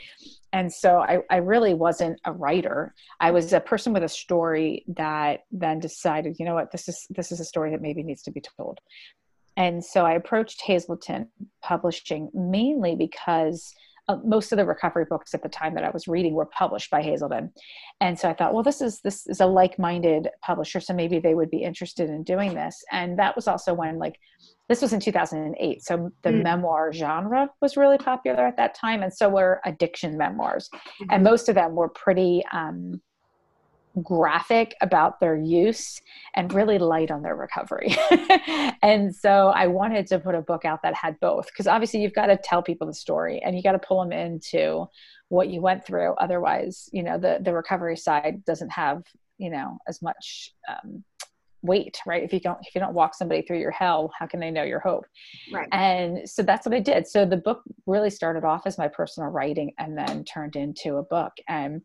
[0.53, 2.95] And so i, I really wasn't a writer.
[3.21, 7.07] I was a person with a story that then decided you know what this is
[7.11, 8.79] this is a story that maybe needs to be told.
[9.57, 11.29] And so i approached Hazelden
[11.63, 13.75] publishing mainly because
[14.09, 16.91] uh, most of the recovery books at the time that I was reading were published
[16.91, 17.53] by Hazelden,
[18.01, 21.35] and so I thought, well, this is this is a like-minded publisher, so maybe they
[21.35, 22.83] would be interested in doing this.
[22.91, 24.19] And that was also when like
[24.69, 26.43] this was in 2008, so the mm.
[26.43, 31.11] memoir genre was really popular at that time, and so were addiction memoirs, mm-hmm.
[31.11, 32.43] and most of them were pretty.
[32.53, 33.01] Um,
[34.03, 36.01] graphic about their use
[36.35, 37.97] and really light on their recovery.
[38.83, 42.15] and so I wanted to put a book out that had both because obviously you've
[42.15, 44.87] got to tell people the story and you got to pull them into
[45.29, 46.15] what you went through.
[46.15, 49.03] Otherwise, you know, the the recovery side doesn't have,
[49.39, 51.05] you know, as much um,
[51.63, 52.23] weight right?
[52.23, 54.63] If you don't if you don't walk somebody through your hell how can they know
[54.63, 55.05] your hope?
[55.53, 55.69] Right.
[55.73, 57.07] And so that's what i did.
[57.07, 61.03] So the book really started off as my personal writing and then turned into a
[61.03, 61.33] book.
[61.49, 61.83] And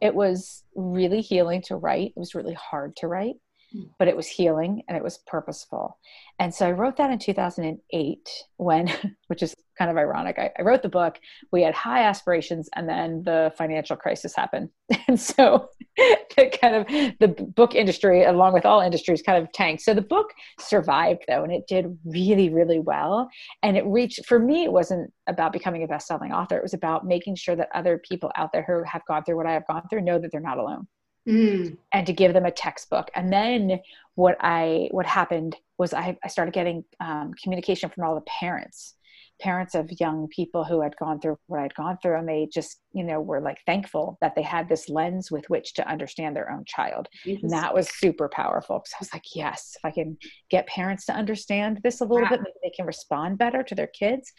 [0.00, 2.12] it was really healing to write.
[2.16, 3.36] It was really hard to write,
[3.72, 3.84] hmm.
[3.98, 5.98] but it was healing and it was purposeful.
[6.38, 8.92] And so I wrote that in 2008 when,
[9.28, 10.38] which is kind of ironic.
[10.38, 11.18] I, I, wrote the book,
[11.52, 14.70] we had high aspirations, and then the financial crisis happened.
[15.08, 16.86] And so the kind of
[17.20, 19.82] the book industry, along with all industries, kind of tanked.
[19.82, 23.28] So the book survived though, and it did really, really well.
[23.62, 26.56] And it reached, for me, it wasn't about becoming a best selling author.
[26.56, 29.46] It was about making sure that other people out there who have gone through what
[29.46, 30.86] I have gone through know that they're not alone.
[31.26, 31.78] Mm.
[31.90, 33.80] and to give them a textbook and then
[34.14, 38.92] what i what happened was i, I started getting um, communication from all the parents
[39.40, 42.80] parents of young people who had gone through what I'd gone through, and they just,
[42.92, 46.50] you know, were like thankful that they had this lens with which to understand their
[46.50, 47.08] own child.
[47.42, 50.16] And that was super powerful because I was like, yes, if I can
[50.50, 53.88] get parents to understand this a little bit, maybe they can respond better to their
[53.88, 54.32] kids.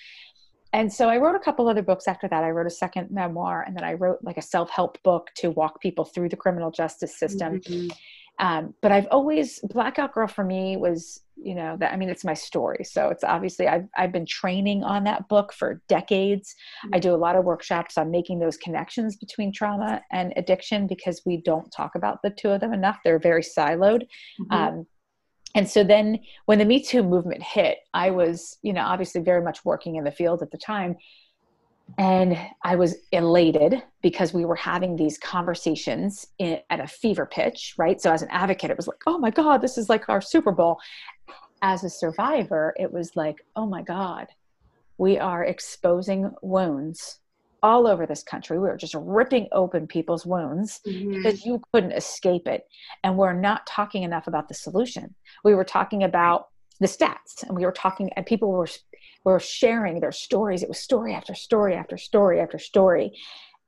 [0.73, 2.43] And so I wrote a couple other books after that.
[2.43, 5.51] I wrote a second memoir, and then I wrote like a self help book to
[5.51, 7.61] walk people through the criminal justice system.
[7.61, 7.87] Mm-hmm.
[8.39, 12.25] Um, but I've always Blackout Girl for me was, you know, that I mean, it's
[12.25, 12.83] my story.
[12.83, 16.55] So it's obviously I've I've been training on that book for decades.
[16.85, 16.95] Mm-hmm.
[16.95, 21.21] I do a lot of workshops on making those connections between trauma and addiction because
[21.25, 22.99] we don't talk about the two of them enough.
[23.03, 24.03] They're very siloed.
[24.41, 24.53] Mm-hmm.
[24.53, 24.87] Um,
[25.55, 29.41] and so then when the Me Too movement hit, I was, you know, obviously very
[29.41, 30.97] much working in the field at the time
[31.97, 37.75] and I was elated because we were having these conversations in, at a fever pitch,
[37.77, 38.01] right?
[38.01, 40.51] So, as an advocate, it was like, oh my God, this is like our Super
[40.51, 40.79] Bowl.
[41.61, 44.27] As a survivor, it was like, oh my God,
[44.97, 47.19] we are exposing wounds
[47.63, 48.59] all over this country.
[48.59, 51.15] We were just ripping open people's wounds mm-hmm.
[51.15, 52.67] because you couldn't escape it.
[53.03, 55.15] And we're not talking enough about the solution.
[55.43, 58.67] We were talking about the stats and we were talking and people were
[59.23, 60.63] were sharing their stories.
[60.63, 63.13] It was story after story after story after story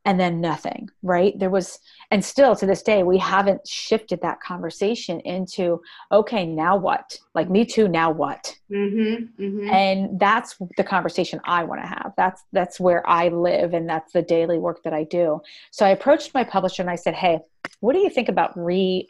[0.08, 1.38] and then nothing right?
[1.38, 1.80] There was
[2.12, 5.82] and still to this day we haven't shifted that conversation into
[6.12, 7.20] okay now what?
[7.36, 8.56] Like me too now what?
[8.72, 9.70] Mm-hmm, mm-hmm.
[9.70, 12.14] and that's the conversation i want to have.
[12.16, 15.42] That's that's where i live and that's the daily work that i do.
[15.72, 17.40] So i approached my publisher and i said hey
[17.82, 19.08] what do you think about re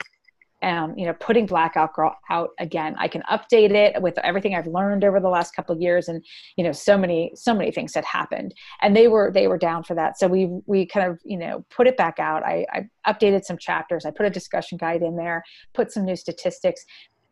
[0.63, 2.95] um, you know, putting Blackout Girl out again.
[2.97, 6.23] I can update it with everything I've learned over the last couple of years, and
[6.55, 9.83] you know, so many, so many things had happened, and they were they were down
[9.83, 10.17] for that.
[10.17, 12.43] So we we kind of you know put it back out.
[12.43, 14.05] I, I updated some chapters.
[14.05, 15.43] I put a discussion guide in there,
[15.73, 16.83] put some new statistics,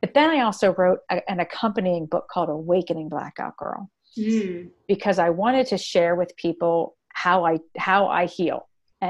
[0.01, 4.69] but then I also wrote a, an accompanying book called Awakening Blackout Girl mm.
[4.88, 8.67] because I wanted to share with people how I how I heal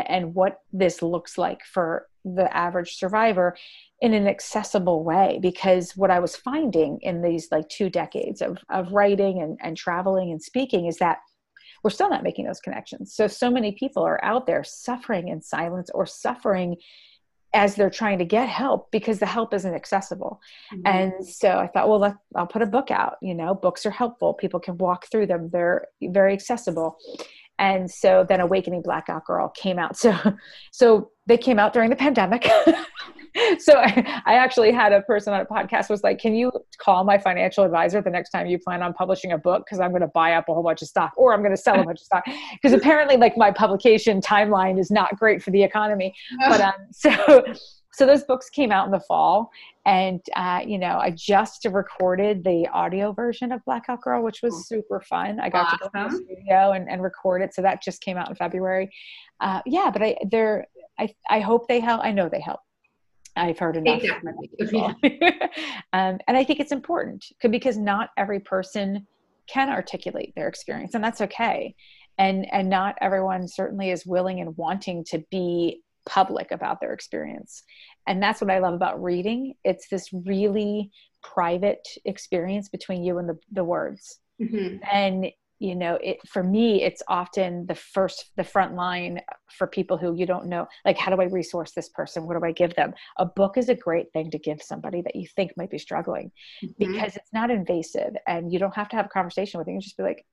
[0.08, 3.56] and, what this looks like for the average survivor
[4.02, 5.40] in an accessible way.
[5.42, 9.78] Because what i was finding in these like two decades of, of writing and, and
[9.78, 11.20] traveling and speaking is that
[11.84, 13.14] we're still not making those connections.
[13.14, 16.78] So so many people are out there suffering in silence or suffering
[17.54, 20.42] as they're trying to get help because the help isn't accessible.
[20.74, 20.88] Mm-hmm.
[20.88, 23.92] and so i thought well let, i'll put a book out you know books are
[23.92, 24.34] helpful.
[24.34, 25.50] People can walk through them.
[25.52, 26.98] They're very accessible
[27.58, 29.98] and so then awakening blackout girl came out.
[29.98, 30.16] So
[30.72, 32.48] so they came out during the pandemic
[33.60, 37.04] so I, I, actually had a person on a podcast was like can you call
[37.04, 39.66] my financial advisor the next time you plan on publishing a book?
[39.66, 41.62] Because i'm going to buy up a whole bunch of stock or i'm going to
[41.62, 42.24] sell a bunch of stock.
[42.54, 46.14] Because apparently like my publication timeline is not great for the economy.
[46.50, 47.44] But um so
[47.92, 49.50] so those books came out in the fall
[49.86, 54.68] and uh, you know i just recorded the audio version of blackout girl which was
[54.68, 55.40] super fun.
[55.40, 55.80] I got awesome.
[55.80, 57.54] to go to the studio and, and record it.
[57.54, 58.90] So that just came out in february.
[59.42, 60.68] Uh, yeah but i they're
[60.98, 62.02] I, I hope they help.
[62.04, 62.62] I know they help
[63.36, 64.02] i've heard enough
[65.94, 69.06] um, and i think it's important because not every person
[69.48, 71.76] can articulate their experience and that's okay
[72.18, 77.64] and and not everyone certainly is willing and wanting to be public about their experience.
[78.08, 79.56] And that's what I love about reading.
[79.64, 84.20] It's this really private experience between you and the, the words.
[84.42, 84.78] Mm-hmm.
[84.92, 85.28] And
[85.60, 90.14] you know it for me it's often the first the front line for people who
[90.16, 92.26] you don't know like how do i resource this person?
[92.26, 92.94] What do i give them?
[93.18, 96.32] A book is a great thing to give somebody that you think might be struggling
[96.64, 96.72] mm-hmm.
[96.78, 99.76] because it's not invasive and you don't have to have a conversation with them.
[99.76, 100.26] You just be like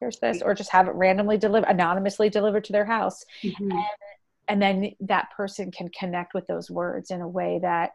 [0.00, 3.24] here's this or just have it randomly delivered anonymously delivered to their house.
[3.42, 3.70] Mm-hmm.
[3.70, 3.80] and
[4.46, 7.92] and then that person can connect with those words in a way that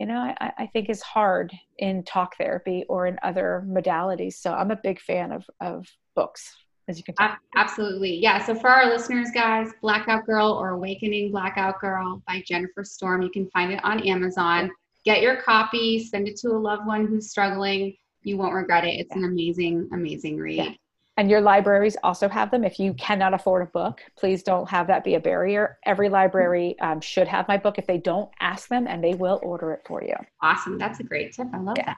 [0.00, 4.34] you know I, I, think is hard in talk therapy or in other modalities.
[4.34, 5.86] So i'm a big fan of of
[6.16, 6.56] books
[6.88, 7.36] as you can tell.
[7.56, 8.16] absolutely.
[8.16, 8.44] Yeah.
[8.44, 13.22] So for our listeners guys blackout girl or awakening blackout girl by jennifer storm.
[13.22, 14.70] You can find it on amazon.
[15.04, 17.94] Get your copy send it to a loved one who's struggling.
[18.22, 18.98] You won't regret it.
[18.98, 19.18] It's yeah.
[19.18, 20.56] an amazing amazing read.
[20.56, 20.72] Yeah
[21.16, 22.64] and your libraries also have them.
[22.64, 25.78] If you cannot afford a book please don't have that be a barrier.
[25.84, 27.78] Every library um, should have my book.
[27.78, 30.14] If they don't ask them and they will order it for you.
[30.40, 30.78] Awesome.
[30.78, 31.48] That's a great tip.
[31.52, 31.86] I love yeah.
[31.86, 31.96] that.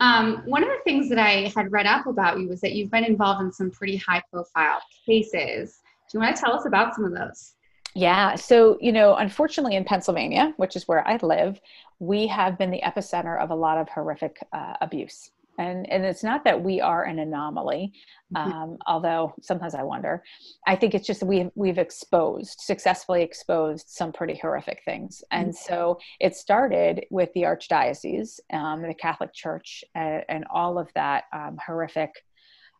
[0.00, 2.90] Um, one of the things that i had read up about you was that you've
[2.90, 5.80] been involved in some pretty high profile cases.
[6.10, 7.54] Do you want to tell us about some of those?
[7.94, 8.36] Yeah.
[8.36, 11.60] So, you know, unfortunately in Pennsylvania, which is where I live,
[11.98, 16.22] we have been the epicenter of a lot of horrific uh, abuse and and it's
[16.22, 17.92] not that we are an anomaly
[18.34, 18.50] mm-hmm.
[18.50, 20.22] um, although sometimes i wonder
[20.66, 25.44] i think it's just we've we've exposed successfully exposed some pretty horrific things mm-hmm.
[25.44, 30.88] and so it started with the archdiocese um, the catholic church and, and all of
[30.94, 32.10] that um, horrific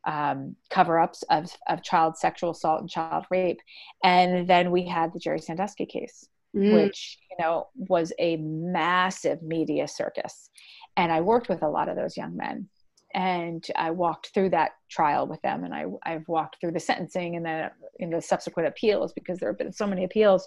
[0.07, 3.61] um, cover-ups of, of child sexual assault and child rape
[4.05, 6.73] and then we had the jerry sandusky case mm.
[6.73, 10.51] which you know was a massive media circus
[10.99, 12.69] and I worked with a lot of those young men
[13.15, 17.37] and I walked through that trial with them and I, I've walked through the sentencing
[17.37, 17.71] and then
[18.01, 20.47] in the subsequent appeals because there have been so many appeals.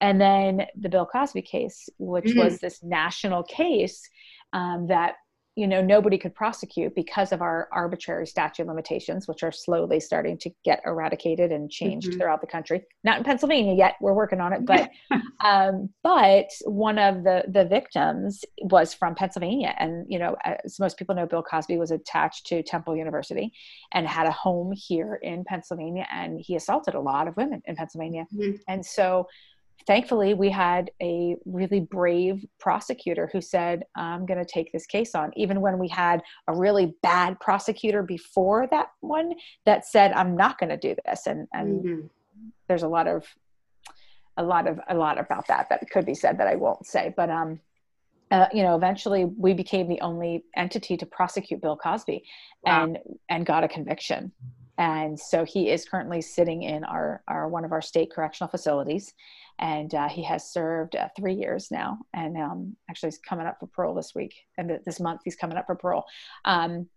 [0.00, 2.38] And then the Bill Cosby case, which mm-hmm.
[2.38, 4.08] was this national case
[4.52, 5.14] um, that
[5.58, 10.38] you know nobody could prosecute because of our arbitrary statute limitations which are slowly starting
[10.38, 12.18] to get eradicated and changed mm-hmm.
[12.18, 14.88] throughout the country not in pennsylvania yet we're working on it but
[15.44, 20.96] um, but one of the the victims was from pennsylvania and you know as most
[20.96, 23.52] people know bill cosby was attached to temple university
[23.92, 27.74] and had a home here in pennsylvania and he assaulted a lot of women in
[27.74, 28.52] pennsylvania mm-hmm.
[28.68, 29.26] and so
[29.86, 35.14] thankfully we had a really brave prosecutor who said i'm going to take this case
[35.14, 39.32] on even when we had a really bad prosecutor before that one
[39.66, 42.06] that said i'm not going to do this and and mm-hmm.
[42.68, 43.24] there's a lot of
[44.36, 47.12] a lot of a lot about that that could be said that i won't say
[47.16, 47.60] but um
[48.30, 52.22] uh, you know eventually we became the only entity to prosecute bill cosby
[52.62, 52.84] wow.
[52.84, 52.98] and
[53.28, 54.32] and got a conviction
[54.78, 59.12] and so he is currently sitting in our, our one of our state correctional facilities.
[59.58, 61.98] And uh, he has served uh, three years now.
[62.14, 64.34] And um, actually he's coming up for parole this week.
[64.56, 66.04] And this month he's coming up for parole.
[66.44, 66.88] Um,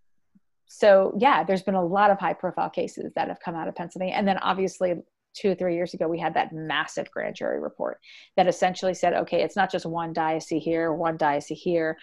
[0.66, 3.74] so yeah there's been a lot of high profile cases that have come out of
[3.74, 4.14] pennsylvania.
[4.14, 4.94] And then obviously
[5.34, 7.98] two or three years ago, we had that massive grand jury report
[8.36, 11.98] that essentially said, okay, it's not just one diocese here, one diocese here.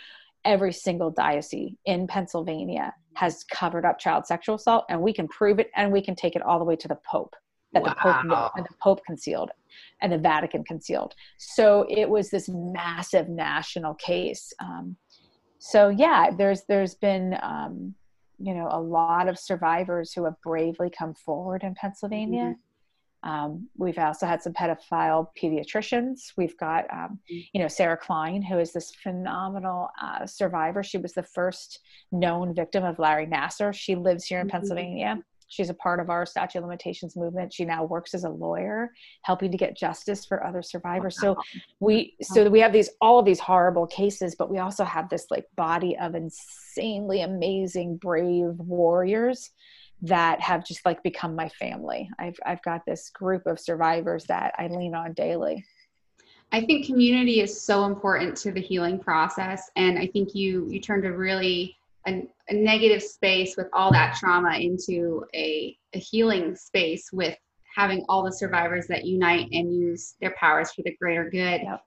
[0.45, 5.59] Every single diocese in Pennsylvania has covered up child sexual assault, and we can prove
[5.59, 7.35] it, and we can take it all the way to the Pope.
[7.73, 7.89] That wow.
[7.89, 9.51] the Pope and the Pope concealed,
[10.01, 11.13] and the Vatican concealed.
[11.37, 14.53] So it was this massive national case.
[14.59, 14.95] Um,
[15.59, 17.93] so yeah, there's there's been um,
[18.39, 22.43] you know a lot of survivors who have bravely come forward in Pennsylvania.
[22.43, 22.61] Mm-hmm
[23.23, 26.31] um, we've also had some pedophile pediatricians.
[26.37, 27.45] We've got, um, mm.
[27.53, 30.83] you know, Sarah Klein, who is this phenomenal uh, survivor.
[30.83, 31.79] She was the first
[32.11, 33.73] known victim of Larry Nassar.
[33.73, 34.51] She lives here in mm-hmm.
[34.51, 35.17] Pennsylvania.
[35.49, 37.51] She's a part of our statute of limitations movement.
[37.51, 38.91] She now works as a lawyer,
[39.23, 41.19] helping to get justice for other survivors.
[41.19, 41.37] So
[41.79, 45.25] we, so we have these all of these horrible cases, but we also have this
[45.31, 49.49] like body of insanely amazing, brave warriors
[50.01, 52.09] that have just like become my family.
[52.19, 55.65] I've I've got this group of survivors that I lean on daily.
[56.51, 60.79] I think community is so important to the healing process and I think you you
[60.79, 61.75] turned a really
[62.07, 67.37] a, a negative space with all that trauma into a, a healing space with
[67.75, 71.61] having all the survivors that unite and use their powers for the greater good.
[71.61, 71.81] Yep.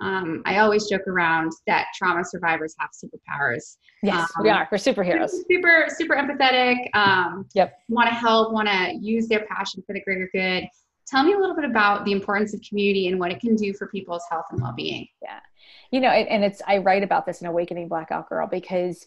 [0.00, 3.78] Um, I always joke around that trauma survivors have superpowers.
[4.02, 4.68] Yes, um, we are.
[4.70, 5.30] We're superheroes.
[5.48, 6.94] Super, super empathetic.
[6.94, 7.80] Um, yep.
[7.88, 8.52] Want to help.
[8.52, 10.68] Want to use their passion for the greater good.
[11.06, 13.72] Tell me a little bit about the importance of community and what it can do
[13.72, 15.08] for people's health and well-being.
[15.22, 15.40] Yeah,
[15.90, 19.06] you know, and it's I write about this in Awakening Blackout Girl because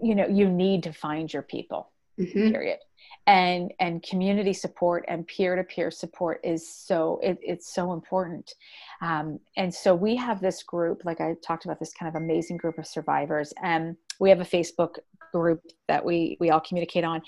[0.00, 1.90] you know you need to find your people.
[2.20, 2.50] Mm-hmm.
[2.50, 2.78] Period
[3.26, 8.54] and and community support and peer-to-peer support is so it, it's so important.
[9.00, 12.56] Um, and so we have this group like i talked about this kind of amazing
[12.56, 14.96] group of survivors and we have a facebook
[15.32, 17.22] group that we we all communicate on.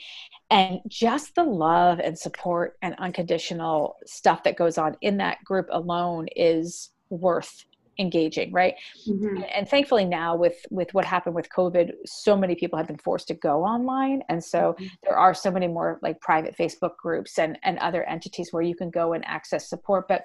[0.51, 5.67] And just the love and support and unconditional stuff that goes on in that group
[5.73, 7.65] alone is worth
[7.99, 8.75] engaging right?
[9.09, 9.43] Mm-hmm.
[9.55, 13.29] and thankfully now with with what happened with covid so many people have been forced
[13.29, 14.23] to go online.
[14.29, 14.87] And so mm-hmm.
[15.03, 18.75] there are so many more like private facebook groups and and other entities where you
[18.75, 20.09] can go and access support.
[20.09, 20.25] But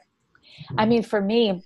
[0.78, 1.63] i mean for me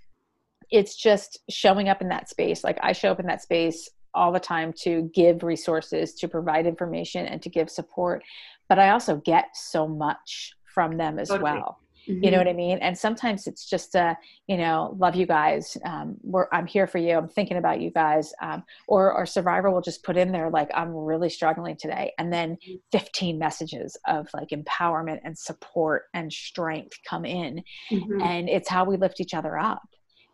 [0.69, 2.63] it's just showing up in that space.
[2.63, 6.67] Like i show up in that space all the time to give resources to provide
[6.67, 8.23] information and to give support.
[8.69, 11.51] But i also get so much from them as totally.
[11.51, 12.23] well Mm-hmm.
[12.23, 12.77] You know what I mean?
[12.79, 15.77] And sometimes it's just a, you know, love you guys.
[15.85, 17.17] Um, we're, I'm here for you.
[17.17, 18.33] I'm thinking about you guys.
[18.41, 22.13] Um, or our survivor will just put in there like, I'm really struggling today.
[22.17, 22.75] And then mm-hmm.
[22.91, 27.63] 15 messages of like empowerment and support and strength come in.
[27.91, 28.21] Mm-hmm.
[28.21, 29.87] And it's how we lift each other up.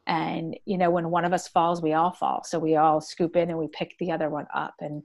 [0.08, 2.44] And, you know, when one of us falls, we all fall.
[2.44, 4.74] So we all scoop in and we pick the other one up.
[4.80, 5.04] And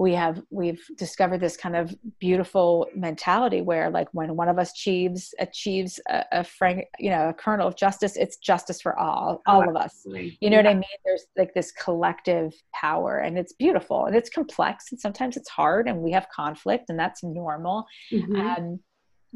[0.00, 4.70] we have we've discovered this kind of beautiful mentality where like when one of us
[4.70, 9.42] achieves achieves a, a frank you know a kernel of justice it's justice for all
[9.46, 10.56] all of us you know yeah.
[10.56, 14.98] what i mean there's like this collective power and it's beautiful and it's complex and
[14.98, 18.36] sometimes it's hard and we have conflict and that's normal mm-hmm.
[18.40, 18.80] um,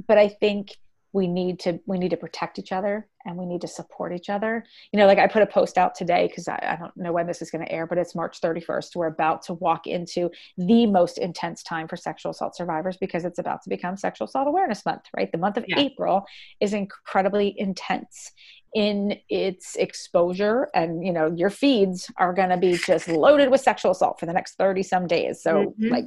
[0.08, 0.70] but i think
[1.14, 4.28] we need to we need to protect each other and we need to support each
[4.28, 7.12] other you know like i put a post out today because I, I, don't know
[7.12, 10.30] when this is going to air but it's march 31st we're about to walk into
[10.58, 14.48] the most intense time for sexual assault survivors because it's about to become sexual assault
[14.48, 15.78] awareness month right the month of yeah.
[15.78, 16.26] april
[16.60, 18.32] is incredibly intense
[18.74, 23.60] in its exposure and you know your feeds are going to be just loaded with
[23.60, 25.92] sexual assault for the next 30 some days so mm-hmm.
[25.92, 26.04] like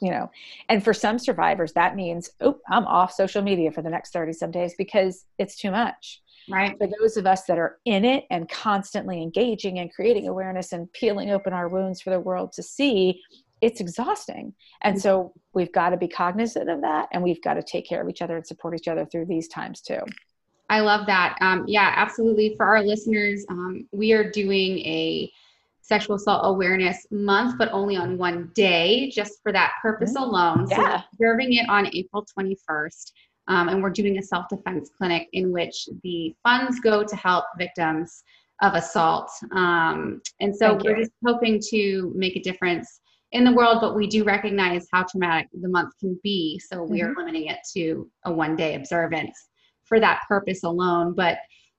[0.00, 0.30] you know?
[0.68, 4.32] And for some survivors that means oh i'm off social media for the next 30
[4.32, 6.20] some days because it's too much.
[6.48, 6.76] Right.
[6.76, 10.92] For those of us that are in it and constantly engaging and creating awareness and
[10.92, 13.22] peeling open our wounds for the world to see
[13.60, 14.52] it's exhausting.
[14.82, 18.02] And so we've got to be cognizant of that and we've got to take care
[18.02, 20.00] of each other and support each other through these times too.
[20.68, 21.38] I love that.
[21.40, 22.54] Um, yeah absolutely.
[22.56, 25.32] For our listeners um, we are doing a
[25.84, 30.22] sexual assault awareness month, but only on one day, just for that purpose mm-hmm.
[30.22, 30.66] alone.
[30.70, 31.00] Yeah.
[31.00, 33.12] So observing it on April 21st.
[33.48, 37.44] Um, and we're doing a self defense clinic in which the funds go to help
[37.58, 38.24] victims
[38.62, 39.30] of assault.
[39.52, 41.02] Um, and so Thank we're you.
[41.04, 43.00] just hoping to make a difference
[43.32, 46.58] in the world, but we do recognize how traumatic the month can be.
[46.70, 47.10] So we mm-hmm.
[47.10, 49.36] are limiting it to a one day observance
[49.84, 51.12] for that purpose alone.
[51.14, 51.36] But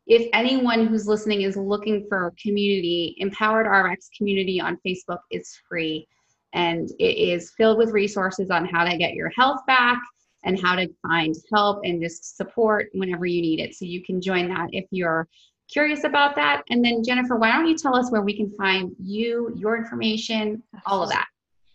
[0.08, 5.58] if anyone who's listening is looking for a community, Empowered RX community on Facebook is
[5.68, 6.08] free
[6.54, 10.02] and it is filled with resources on how to get your health back
[10.44, 13.74] and how to find help and just support whenever you need it.
[13.74, 15.28] So you can join that if you're
[15.72, 16.62] curious about that.
[16.70, 20.62] And then Jennifer, why don't you tell us where we can find you, your information,
[20.86, 21.26] all of that?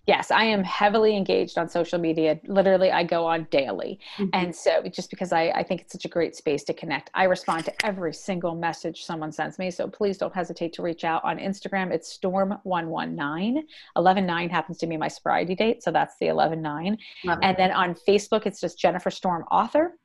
[0.07, 2.40] Yes, I am heavily engaged on social media.
[2.46, 4.01] Literally, I go on daily.
[4.16, 4.30] Mm-hmm.
[4.32, 7.24] And so, just because I, I think it's such a great space to connect, I
[7.24, 9.70] respond to every single message someone sends me.
[9.70, 11.92] So, please don't hesitate to reach out on Instagram.
[11.92, 13.62] It's Storm119.
[13.96, 15.82] 11 happens to be my sobriety date.
[15.82, 16.98] So, that's the 11 9.
[17.42, 19.96] And then on Facebook, it's just Jennifer Storm Author.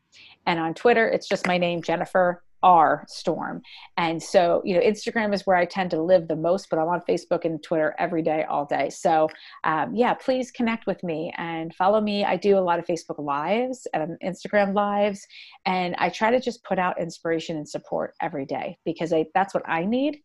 [0.45, 3.61] And on Twitter, it's just my name, Jennifer R Storm.
[3.95, 6.87] And so, you know, Instagram is where I tend to live the most, but I'm
[6.87, 8.89] on Facebook and Twitter every day, all day.
[8.89, 9.29] So,
[9.63, 12.25] um, yeah, please connect with me and follow me.
[12.25, 15.25] I do a lot of Facebook Lives and Instagram Lives,
[15.67, 19.53] and I try to just put out inspiration and support every day because I, that's
[19.53, 20.21] what I need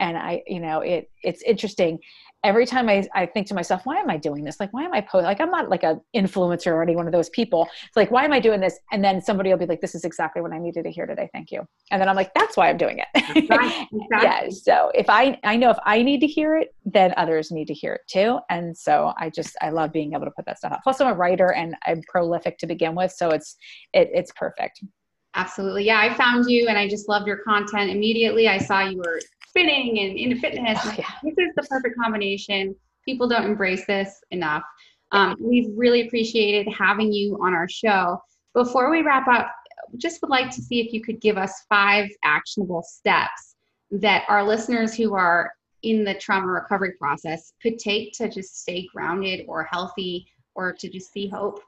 [0.00, 1.98] and i you know it it's interesting
[2.44, 4.58] every time I, I think to myself, why am I doing this?
[4.58, 5.26] Like, why am I posting?
[5.26, 7.68] Like, I'm not like a influencer or any one of those people.
[7.86, 8.78] It's like, why am I doing this?
[8.90, 11.30] And then somebody will be like, this is exactly what I needed to hear today.
[11.32, 11.66] Thank you.
[11.90, 13.06] And then I'm like, that's why I'm doing it.
[13.36, 14.00] Exactly.
[14.10, 14.48] yeah.
[14.48, 17.74] So if I, I know if I need to hear it, then others need to
[17.74, 18.40] hear it too.
[18.50, 20.82] And so I just, I love being able to put that stuff out.
[20.82, 23.12] Plus I'm a writer and I'm prolific to begin with.
[23.12, 23.56] So it's,
[23.92, 24.82] it, it's perfect.
[25.34, 25.84] Absolutely.
[25.84, 25.98] Yeah.
[25.98, 28.48] I found you and I just loved your content immediately.
[28.48, 29.20] I saw you were
[29.52, 30.78] spinning and into fitness.
[30.82, 31.10] Oh, yeah.
[31.22, 32.74] This is the perfect combination.
[33.04, 34.62] People don't embrace this enough.
[35.12, 38.22] Um, we've really appreciated having you on our show.
[38.54, 39.52] Before we wrap up,
[39.98, 43.56] just would like to see if you could give us five actionable steps
[43.90, 48.88] that our listeners who are in the trauma recovery process could take to just stay
[48.94, 51.60] grounded or healthy or to just see hope.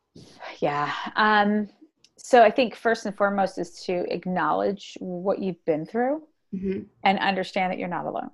[0.60, 0.90] Yeah.
[1.16, 1.68] Um,
[2.16, 6.22] so I think first and foremost is to acknowledge what you've been through
[6.54, 6.80] mm-hmm.
[7.02, 8.30] and understand that you're not alone.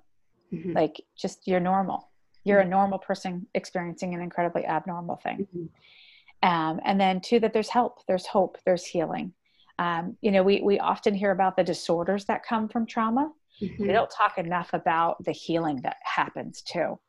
[0.53, 0.73] Mm-hmm.
[0.73, 2.09] Like, just you're normal.
[2.43, 2.71] You're a mm-hmm.
[2.71, 5.47] normal person experiencing an incredibly abnormal thing.
[5.55, 6.49] Mm-hmm.
[6.49, 9.33] Um, and then, two, that there's help, there's hope, there's healing.
[9.79, 13.31] Um, you know, we, we often hear about the disorders that come from trauma.
[13.61, 13.87] Mm-hmm.
[13.87, 16.99] We don't talk enough about the healing that happens too.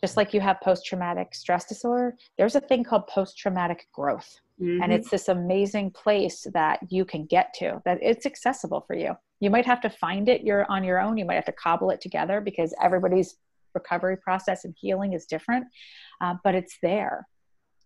[0.00, 4.40] Just like you have post traumatic stress disorder, there's a thing called post traumatic growth.
[4.60, 4.82] Mm-hmm.
[4.82, 9.16] And it's this amazing place that you can get to, that it's accessible for you.
[9.40, 11.16] You might have to find it you're on your own.
[11.16, 13.36] You might have to cobble it together because everybody's
[13.74, 15.66] recovery process and healing is different,
[16.20, 17.26] uh, but it's there.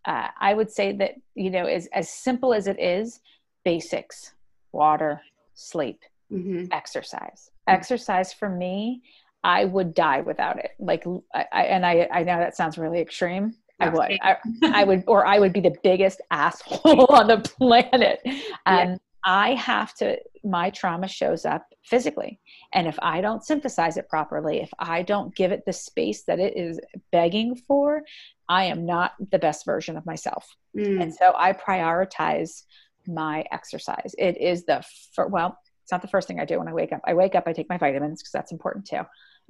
[0.07, 3.21] Uh, I would say that, you know, is as simple as it is,
[3.65, 4.33] basics,
[4.73, 5.21] water,
[5.55, 6.01] sleep,
[6.33, 6.67] mm-hmm.
[6.73, 7.51] exercise.
[7.69, 7.77] Mm-hmm.
[7.77, 9.03] Exercise for me,
[9.43, 10.71] I would die without it.
[10.79, 14.19] Like, I, and I, I know that sounds really extreme, I would.
[14.23, 18.21] I, I, would, or I would be the biggest asshole on the planet.
[18.67, 18.97] And yeah.
[19.25, 22.41] I have to, my trauma shows up physically.
[22.73, 26.41] And if I don't synthesize it properly, if I don't give it the space that
[26.41, 26.81] it is
[27.13, 28.03] begging for,
[28.49, 30.47] I am not the best version of myself.
[30.77, 31.03] Mm.
[31.03, 32.63] And so I prioritize
[33.07, 34.15] my exercise.
[34.19, 36.93] It is the, fir- well, it's not the first thing I do when I wake
[36.93, 37.01] up.
[37.05, 39.05] I wake up, I take my vitamins because that's important too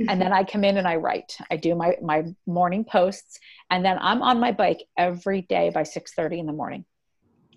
[0.09, 1.37] and then I come in and I write.
[1.51, 3.39] I do my my morning posts,
[3.71, 6.85] and then I'm on my bike every day by six thirty in the morning.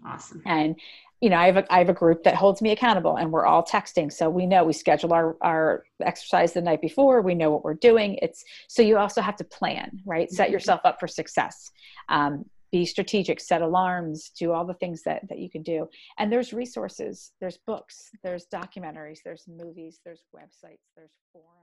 [0.05, 0.41] Awesome.
[0.45, 0.75] And
[1.23, 3.45] you know, I have a, I have a group that holds me accountable, and we're
[3.45, 7.21] all texting, so we know we schedule our our exercise the night before.
[7.21, 8.19] We know what we're doing.
[8.21, 10.29] It's so you also have to plan, right?
[10.29, 10.53] Set mm-hmm.
[10.53, 11.71] yourself up for success.
[12.09, 12.43] Um,
[12.73, 16.53] be strategic set alarms do all the things that that you can do and there's
[16.53, 21.62] resources there's books there's documentaries there's movies there's websites there's forums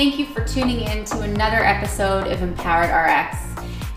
[0.00, 3.36] Thank you for tuning in to another episode of Empowered RX.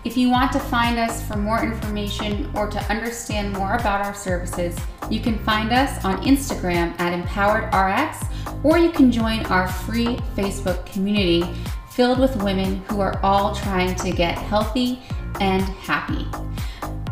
[0.04, 4.12] If you want to find us for more information or to understand more about our
[4.12, 4.78] services,
[5.08, 10.84] you can find us on Instagram at EmpoweredRx, or you can join our free Facebook
[10.84, 11.42] community
[11.88, 15.00] filled with women who are all trying to get healthy
[15.40, 16.26] and happy.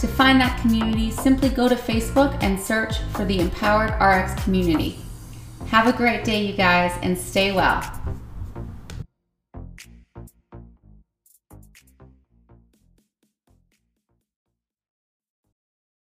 [0.01, 4.99] To find that community, simply go to Facebook and search for the Empowered RX community.
[5.68, 7.82] Have a great day, you guys, and stay well.